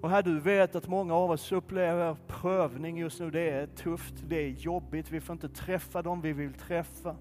Och 0.00 0.10
Herre, 0.10 0.22
du 0.22 0.40
vet 0.40 0.74
att 0.74 0.88
många 0.88 1.14
av 1.14 1.30
oss 1.30 1.52
upplever 1.52 2.16
prövning 2.26 2.98
just 2.98 3.20
nu. 3.20 3.30
Det 3.30 3.50
är 3.50 3.66
tufft, 3.66 4.14
det 4.28 4.36
är 4.36 4.48
jobbigt, 4.48 5.10
vi 5.10 5.20
får 5.20 5.32
inte 5.32 5.48
träffa 5.48 6.02
dem 6.02 6.20
vi 6.20 6.32
vill 6.32 6.52
träffa. 6.52 7.16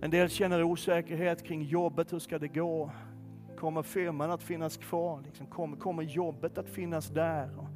En 0.00 0.10
del 0.10 0.28
känner 0.28 0.62
osäkerhet 0.62 1.44
kring 1.44 1.62
jobbet, 1.62 2.12
hur 2.12 2.18
ska 2.18 2.38
det 2.38 2.48
gå? 2.48 2.90
Kommer 3.58 3.82
firman 3.82 4.30
att 4.30 4.42
finnas 4.42 4.76
kvar? 4.76 5.22
Liksom, 5.24 5.46
kommer, 5.46 5.76
kommer 5.76 6.02
jobbet 6.02 6.58
att 6.58 6.68
finnas 6.68 7.08
där? 7.08 7.71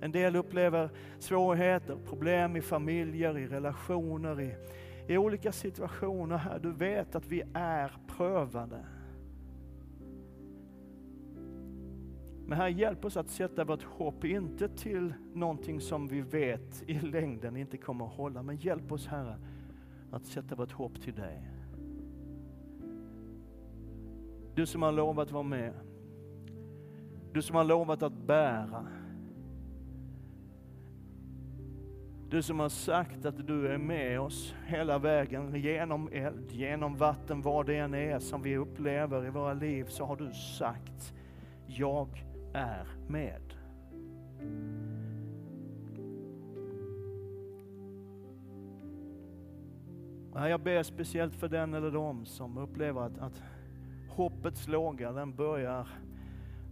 En 0.00 0.12
del 0.12 0.36
upplever 0.36 0.90
svårigheter, 1.18 1.96
problem 2.06 2.56
i 2.56 2.60
familjer, 2.60 3.38
i 3.38 3.46
relationer, 3.46 4.40
i, 4.40 4.54
i 5.08 5.18
olika 5.18 5.52
situationer. 5.52 6.36
Här, 6.36 6.58
du 6.58 6.72
vet 6.72 7.14
att 7.14 7.26
vi 7.26 7.42
är 7.54 7.96
prövade. 8.06 8.84
Men 12.46 12.58
här 12.58 12.68
hjälp 12.68 13.04
oss 13.04 13.16
att 13.16 13.28
sätta 13.28 13.64
vårt 13.64 13.82
hopp, 13.82 14.24
inte 14.24 14.68
till 14.68 15.14
någonting 15.34 15.80
som 15.80 16.08
vi 16.08 16.20
vet 16.20 16.82
i 16.86 17.00
längden 17.00 17.56
inte 17.56 17.76
kommer 17.76 18.04
att 18.04 18.12
hålla, 18.12 18.42
men 18.42 18.56
hjälp 18.56 18.92
oss 18.92 19.06
Herre 19.06 19.36
att 20.10 20.26
sätta 20.26 20.54
vårt 20.54 20.72
hopp 20.72 21.00
till 21.00 21.14
dig. 21.14 21.50
Du 24.54 24.66
som 24.66 24.82
har 24.82 24.92
lovat 24.92 25.30
vara 25.30 25.42
med. 25.42 25.74
Du 27.32 27.42
som 27.42 27.56
har 27.56 27.64
lovat 27.64 28.02
att 28.02 28.12
bära. 28.12 28.86
Du 32.30 32.42
som 32.42 32.60
har 32.60 32.68
sagt 32.68 33.24
att 33.24 33.46
du 33.46 33.68
är 33.68 33.78
med 33.78 34.20
oss 34.20 34.54
hela 34.66 34.98
vägen 34.98 35.54
genom 35.54 36.08
eld, 36.12 36.50
genom 36.50 36.96
vatten, 36.96 37.42
vad 37.42 37.66
det 37.66 37.76
än 37.76 37.94
är 37.94 38.18
som 38.18 38.42
vi 38.42 38.56
upplever 38.56 39.26
i 39.26 39.30
våra 39.30 39.54
liv, 39.54 39.84
så 39.84 40.04
har 40.04 40.16
du 40.16 40.32
sagt, 40.32 41.14
jag 41.66 42.08
är 42.52 42.86
med. 43.08 43.42
Jag 50.34 50.60
ber 50.60 50.82
speciellt 50.82 51.34
för 51.34 51.48
den 51.48 51.74
eller 51.74 51.90
de 51.90 52.26
som 52.26 52.58
upplever 52.58 53.00
att, 53.00 53.18
att 53.18 53.42
hoppets 54.08 54.68
låga, 54.68 55.12
den 55.12 55.34
börjar 55.34 55.88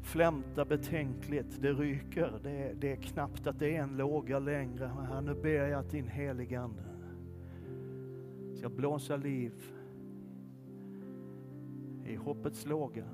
flämta 0.06 0.64
betänkligt. 0.64 1.62
Det 1.62 1.72
ryker, 1.72 2.40
det, 2.42 2.74
det 2.80 2.92
är 2.92 2.96
knappt 2.96 3.46
att 3.46 3.58
det 3.58 3.76
är 3.76 3.82
en 3.82 3.96
låga 3.96 4.38
längre. 4.38 4.86
Här, 4.86 5.20
nu 5.20 5.34
ber 5.34 5.68
jag 5.68 5.72
att 5.72 5.90
din 5.90 6.08
heligande 6.08 6.82
ska 8.54 8.68
blåsa 8.68 9.16
liv 9.16 9.52
i 12.04 12.14
hoppets 12.14 12.66
låga, 12.66 13.04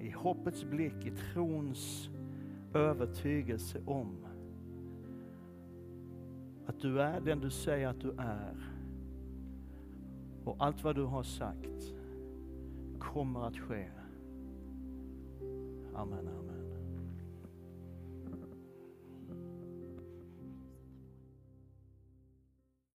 i 0.00 0.10
hoppets 0.10 0.64
blick, 0.64 1.06
i 1.06 1.10
trons 1.10 2.10
övertygelse 2.74 3.80
om 3.86 4.26
att 6.66 6.80
du 6.80 7.00
är 7.00 7.20
den 7.20 7.40
du 7.40 7.50
säger 7.50 7.88
att 7.88 8.00
du 8.00 8.10
är. 8.18 8.70
Och 10.44 10.56
allt 10.58 10.84
vad 10.84 10.96
du 10.96 11.04
har 11.04 11.22
sagt 11.22 11.94
kommer 12.98 13.46
att 13.46 13.58
ske. 13.58 13.90
Amen, 16.04 16.18
amen. 16.28 16.43